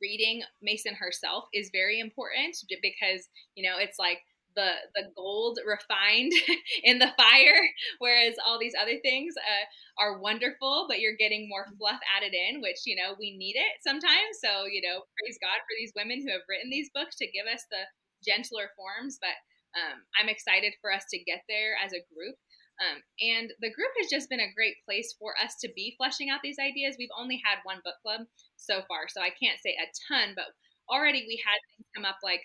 [0.00, 4.18] reading Mason herself is very important because, you know, it's like
[4.54, 6.32] the the gold refined
[6.84, 7.62] in the fire
[7.98, 12.60] whereas all these other things uh, are wonderful but you're getting more fluff added in
[12.60, 14.36] which you know we need it sometimes.
[14.44, 17.46] So you know praise god for these women who have written these books to give
[17.46, 17.80] us the
[18.24, 19.36] gentler forms but
[19.78, 22.36] um, i'm excited for us to get there as a group.
[22.80, 26.32] Um, and the group has just been a great place for us to be fleshing
[26.32, 26.96] out these ideas.
[26.98, 28.26] We've only had one book club
[28.62, 30.46] so far so i can't say a ton but
[30.90, 32.42] already we had things come up like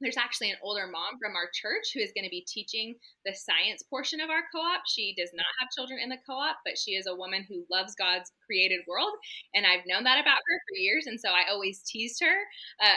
[0.00, 2.94] there's actually an older mom from our church who is going to be teaching
[3.24, 4.84] the science portion of our co-op.
[4.88, 7.94] She does not have children in the co-op but she is a woman who loves
[7.98, 9.12] god's created world
[9.54, 12.36] and i've known that about her for years and so i always teased her.
[12.80, 12.96] Uh,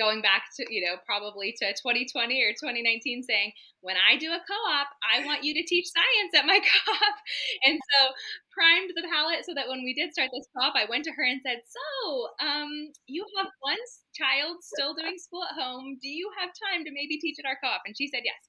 [0.00, 3.52] going back to you know probably to 2020 or 2019 saying
[3.84, 7.16] when i do a co-op i want you to teach science at my co-op.
[7.68, 7.98] And so
[8.56, 11.24] primed the palette so that when we did start this co-op i went to her
[11.24, 11.86] and said so
[12.40, 12.70] um,
[13.06, 13.82] you have one
[14.16, 15.98] child still doing school at home.
[16.02, 17.82] Do you have time to maybe teach at our co-op?
[17.86, 18.42] And she said yes.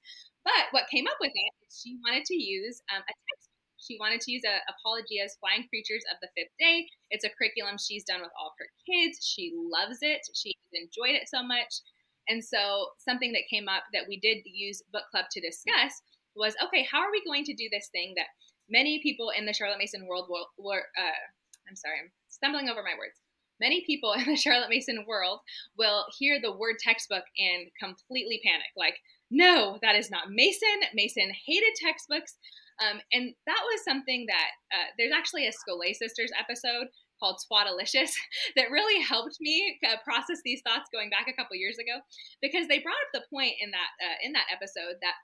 [0.44, 3.41] But what came up with it she wanted to use um, a text
[3.82, 6.86] she wanted to use a Apologia's Flying Creatures of the Fifth Day.
[7.10, 9.18] It's a curriculum she's done with all of her kids.
[9.26, 10.22] She loves it.
[10.34, 11.82] She enjoyed it so much.
[12.28, 16.00] And so something that came up that we did use book club to discuss
[16.34, 18.30] was okay, how are we going to do this thing that
[18.70, 21.22] many people in the Charlotte Mason world were uh,
[21.68, 23.18] I'm sorry, I'm stumbling over my words.
[23.60, 25.40] Many people in the Charlotte Mason world
[25.78, 28.70] will hear the word textbook and completely panic.
[28.76, 28.96] Like,
[29.30, 30.86] no, that is not Mason.
[30.94, 32.36] Mason hated textbooks.
[32.82, 36.88] Um, and that was something that uh, there's actually a Scholé Sisters episode
[37.22, 38.10] called Swatalicious
[38.56, 42.02] that really helped me uh, process these thoughts going back a couple years ago
[42.42, 45.14] because they brought up the point in that uh, in that episode that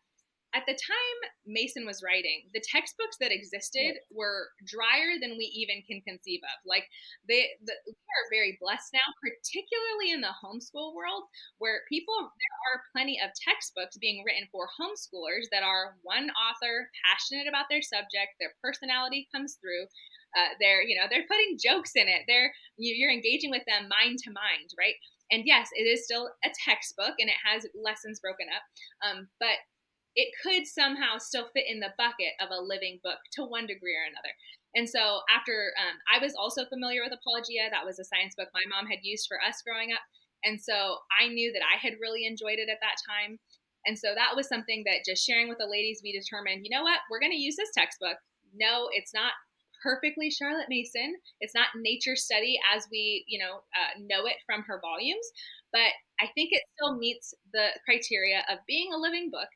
[0.55, 5.85] at the time Mason was writing, the textbooks that existed were drier than we even
[5.85, 6.57] can conceive of.
[6.65, 6.89] Like
[7.29, 11.29] they, the, we are very blessed now, particularly in the homeschool world,
[11.61, 16.89] where people there are plenty of textbooks being written for homeschoolers that are one author,
[17.05, 19.85] passionate about their subject, their personality comes through.
[20.37, 22.25] Uh, they're you know they're putting jokes in it.
[22.29, 24.97] They're you're engaging with them mind to mind, right?
[25.31, 28.65] And yes, it is still a textbook and it has lessons broken up,
[29.05, 29.61] um, but
[30.17, 33.95] it could somehow still fit in the bucket of a living book to one degree
[33.95, 34.35] or another.
[34.75, 38.49] And so after um, I was also familiar with Apologia, that was a science book
[38.53, 40.03] my mom had used for us growing up.
[40.45, 43.39] And so I knew that I had really enjoyed it at that time.
[43.87, 46.83] And so that was something that just sharing with the ladies, we determined, you know
[46.83, 48.19] what, we're going to use this textbook.
[48.55, 49.33] No, it's not
[49.83, 51.15] perfectly Charlotte Mason.
[51.41, 55.27] It's not nature study as we, you know, uh, know it from her volumes,
[55.73, 59.49] but I think it still meets the criteria of being a living book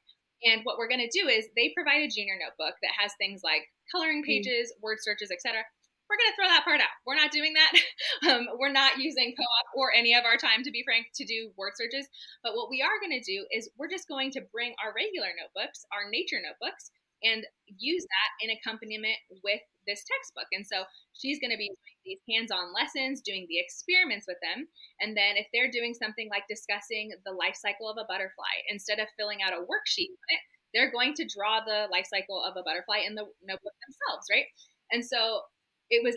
[0.45, 3.43] and what we're going to do is they provide a junior notebook that has things
[3.43, 4.30] like coloring hmm.
[4.30, 4.82] pages, mm.
[4.82, 5.62] word searches, etc.
[6.11, 6.93] We're going to throw that part out.
[7.07, 7.72] We're not doing that.
[8.28, 11.57] um, we're not using co-op or any of our time, to be frank, to do
[11.57, 12.05] word searches.
[12.45, 15.32] But what we are going to do is we're just going to bring our regular
[15.32, 16.93] notebooks, our nature notebooks,
[17.23, 20.47] and use that in accompaniment with this textbook.
[20.53, 24.39] And so she's going to be doing these hands on lessons, doing the experiments with
[24.43, 24.66] them.
[25.01, 28.99] And then if they're doing something like discussing the life cycle of a butterfly, instead
[28.99, 30.43] of filling out a worksheet it,
[30.75, 34.49] they're going to draw the life cycle of a butterfly in the notebook themselves, right?
[34.91, 35.43] And so
[35.91, 36.16] it was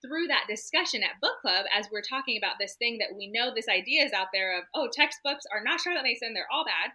[0.00, 3.52] through that discussion at book club as we're talking about this thing that we know
[3.52, 6.90] this idea is out there of oh textbooks are not charlotte mason they're all bad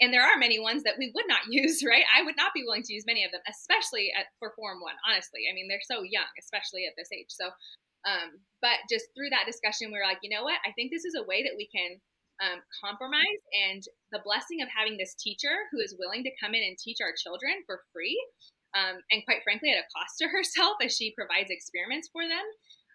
[0.00, 2.04] and there are many ones that we would not use right?
[2.08, 4.96] I would not be willing to use many of them especially at, for form one
[5.08, 5.46] honestly.
[5.50, 7.30] I mean they're so young especially at this age.
[7.30, 7.52] So
[8.08, 10.60] um, but just through that discussion we were like you know what?
[10.64, 12.00] I think this is a way that we can
[12.40, 16.64] um, compromise and the blessing of having this teacher who is willing to come in
[16.64, 18.16] and teach our children for free
[18.72, 22.46] um, and quite frankly at a cost to herself as she provides experiments for them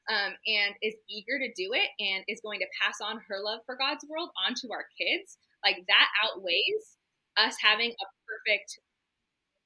[0.10, 3.62] um, and is eager to do it and is going to pass on her love
[3.66, 6.96] for god's world onto our kids like that outweighs
[7.38, 8.80] us having a perfect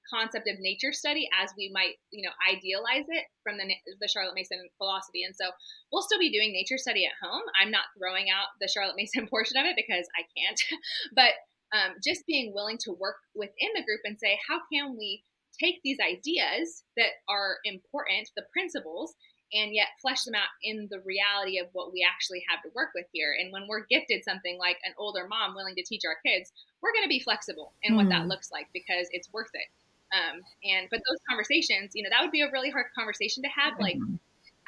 [0.09, 3.69] concept of nature study as we might you know idealize it from the,
[4.01, 5.23] the charlotte mason philosophy.
[5.23, 5.51] And so
[5.91, 7.43] we'll still be doing nature study at home.
[7.59, 10.59] I'm not throwing out the charlotte mason portion of it because i can't.
[11.15, 11.33] But
[11.71, 15.23] um, just being willing to work within the group and say how can we
[15.59, 19.13] take these ideas that are important the principles
[19.53, 22.89] and yet flesh them out in the reality of what we actually have to work
[22.93, 23.35] with here.
[23.39, 26.51] And when we're gifted something like an older mom willing to teach our kids,
[26.81, 28.29] we're going to be flexible in what that mm-hmm.
[28.29, 29.67] looks like because it's worth it.
[30.09, 33.49] Um, and but those conversations, you know, that would be a really hard conversation to
[33.49, 34.17] have, like mm-hmm.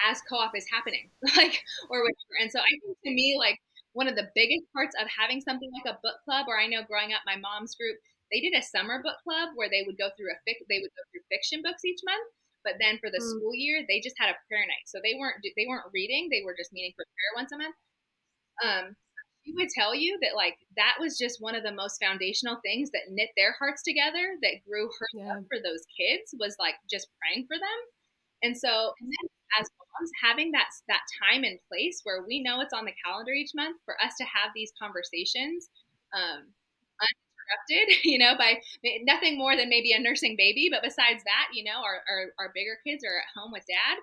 [0.05, 2.35] as co-op is happening, like or whatever.
[2.41, 3.59] And so I think to me, like
[3.93, 6.83] one of the biggest parts of having something like a book club, or I know
[6.85, 7.97] growing up, my mom's group,
[8.31, 10.93] they did a summer book club where they would go through a fic- they would
[10.93, 12.29] go through fiction books each month.
[12.63, 13.29] But then for the mm.
[13.29, 16.43] school year, they just had a prayer night, so they weren't they weren't reading; they
[16.45, 17.77] were just meeting for prayer once a month.
[18.61, 18.85] Um,
[19.45, 22.91] she would tell you that like that was just one of the most foundational things
[22.91, 25.33] that knit their hearts together, that grew her yeah.
[25.33, 27.79] love for those kids was like just praying for them.
[28.43, 29.25] And so, and then
[29.59, 33.33] as moms, having that that time and place where we know it's on the calendar
[33.33, 35.69] each month for us to have these conversations
[36.13, 36.53] um,
[37.41, 38.61] uninterrupted, you know, by
[39.03, 40.69] nothing more than maybe a nursing baby.
[40.71, 43.97] But besides that, you know, our, our, our bigger kids are at home with dad.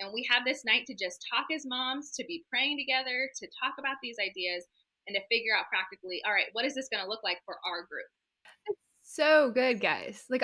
[0.00, 3.46] And we have this night to just talk as moms, to be praying together, to
[3.62, 4.66] talk about these ideas,
[5.06, 7.56] and to figure out practically, all right, what is this going to look like for
[7.64, 8.10] our group?
[9.04, 10.24] so good, guys.
[10.28, 10.42] Like,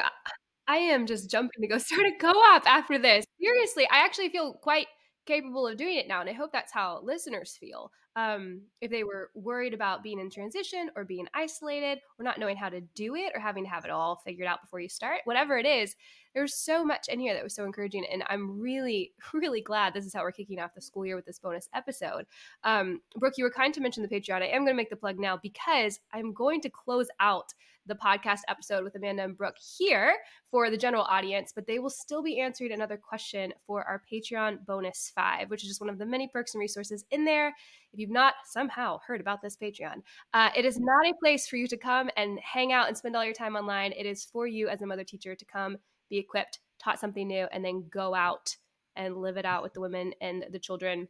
[0.69, 3.25] I am just jumping to go start a co-op after this.
[3.41, 4.87] Seriously, I actually feel quite
[5.27, 7.91] capable of doing it now, and I hope that's how listeners feel.
[8.17, 12.57] Um, if they were worried about being in transition or being isolated or not knowing
[12.57, 15.21] how to do it or having to have it all figured out before you start,
[15.25, 15.95] whatever it is,
[16.35, 18.05] there's so much in here that was so encouraging.
[18.13, 21.27] And I'm really, really glad this is how we're kicking off the school year with
[21.27, 22.27] this bonus episode.
[22.65, 24.43] Um, Brooke, you were kind to mention the Patreon.
[24.43, 27.55] I am going to make the plug now because I'm going to close out
[27.91, 30.15] the podcast episode with Amanda and Brooke here
[30.51, 34.65] for the general audience, but they will still be answering another question for our Patreon
[34.65, 37.49] bonus five, which is just one of the many perks and resources in there.
[37.93, 39.97] If you've not somehow heard about this Patreon,
[40.33, 43.17] uh, it is not a place for you to come and hang out and spend
[43.17, 43.93] all your time online.
[43.93, 45.77] It is for you as a mother teacher to come,
[46.09, 48.57] be equipped, taught something new, and then go out
[48.95, 51.09] and live it out with the women and the children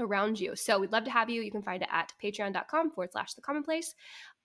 [0.00, 0.56] around you.
[0.56, 1.42] So we'd love to have you.
[1.42, 3.94] You can find it at patreon.com forward slash the commonplace.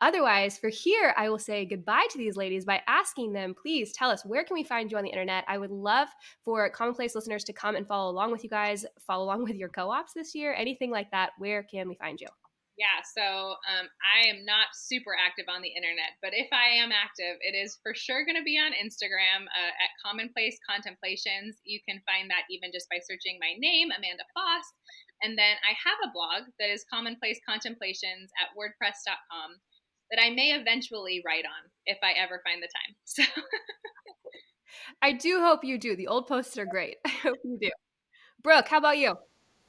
[0.01, 4.09] Otherwise, for here, I will say goodbye to these ladies by asking them, please tell
[4.09, 5.45] us where can we find you on the internet?
[5.47, 6.09] I would love
[6.43, 9.69] for commonplace listeners to come and follow along with you guys, follow along with your
[9.69, 11.31] co-ops this year, anything like that.
[11.37, 12.27] Where can we find you?
[12.75, 16.91] Yeah, so um, I am not super active on the internet, but if I am
[16.91, 21.55] active, it is for sure going to be on Instagram uh, at Commonplace Contemplations.
[21.63, 24.67] You can find that even just by searching my name, Amanda Faus.
[25.21, 29.59] And then I have a blog that is Commonplace Contemplations at WordPress.com
[30.11, 32.95] that I may eventually write on if I ever find the time.
[33.05, 33.23] So
[35.01, 35.95] I do hope you do.
[35.95, 36.97] The old posts are great.
[37.05, 37.71] I hope you do.
[38.43, 39.15] Brooke, how about you?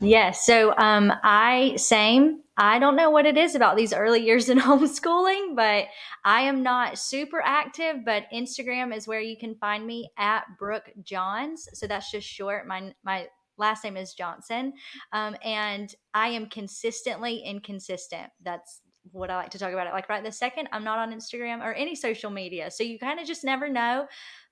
[0.00, 0.44] Yes.
[0.44, 2.42] So um, I same.
[2.58, 5.86] I don't know what it is about these early years in homeschooling, but
[6.24, 8.04] I am not super active.
[8.04, 11.68] But Instagram is where you can find me at Brooke Johns.
[11.72, 12.66] So that's just short.
[12.66, 14.72] My my last name is Johnson,
[15.12, 18.30] um, and I am consistently inconsistent.
[18.42, 18.80] That's
[19.12, 19.92] what I like to talk about it.
[19.92, 22.70] Like right this second, I'm not on Instagram or any social media.
[22.70, 24.06] So you kind of just never know.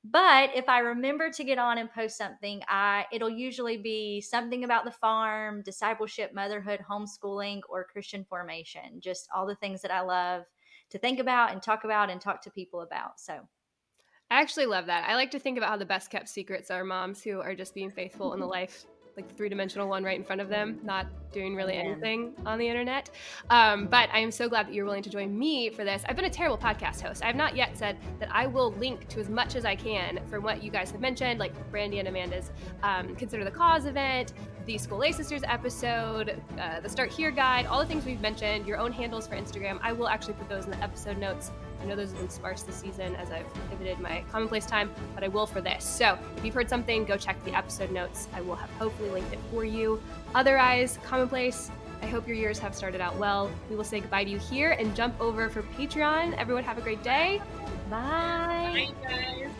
[0.04, 4.64] But if I remember to get on and post something, I it'll usually be something
[4.64, 9.00] about the farm, discipleship, motherhood, homeschooling, or Christian formation.
[9.00, 10.44] Just all the things that I love
[10.90, 13.18] to think about and talk about and talk to people about.
[13.18, 13.40] So
[14.30, 15.08] I actually love that.
[15.08, 17.74] I like to think about how the best kept secrets are moms who are just
[17.74, 18.84] being faithful in the life
[19.16, 22.58] like the three dimensional one right in front of them, not doing really anything on
[22.58, 23.10] the internet.
[23.50, 26.02] Um, but I am so glad that you're willing to join me for this.
[26.06, 27.22] I've been a terrible podcast host.
[27.22, 30.20] I have not yet said that I will link to as much as I can
[30.28, 32.50] from what you guys have mentioned, like Brandy and Amanda's
[32.82, 34.32] um, Consider the Cause event,
[34.66, 38.78] the Scholé Sisters episode, uh, the Start Here guide, all the things we've mentioned, your
[38.78, 39.78] own handles for Instagram.
[39.82, 41.50] I will actually put those in the episode notes.
[41.84, 45.22] I know those have been sparse this season as I've pivoted my commonplace time, but
[45.22, 45.84] I will for this.
[45.84, 48.26] So if you've heard something, go check the episode notes.
[48.32, 50.00] I will have hopefully linked it for you.
[50.34, 51.70] Otherwise, commonplace.
[52.00, 53.50] I hope your years have started out well.
[53.68, 56.36] We will say goodbye to you here and jump over for Patreon.
[56.38, 57.42] Everyone, have a great day.
[57.90, 58.88] Bye.
[59.02, 59.50] Bye.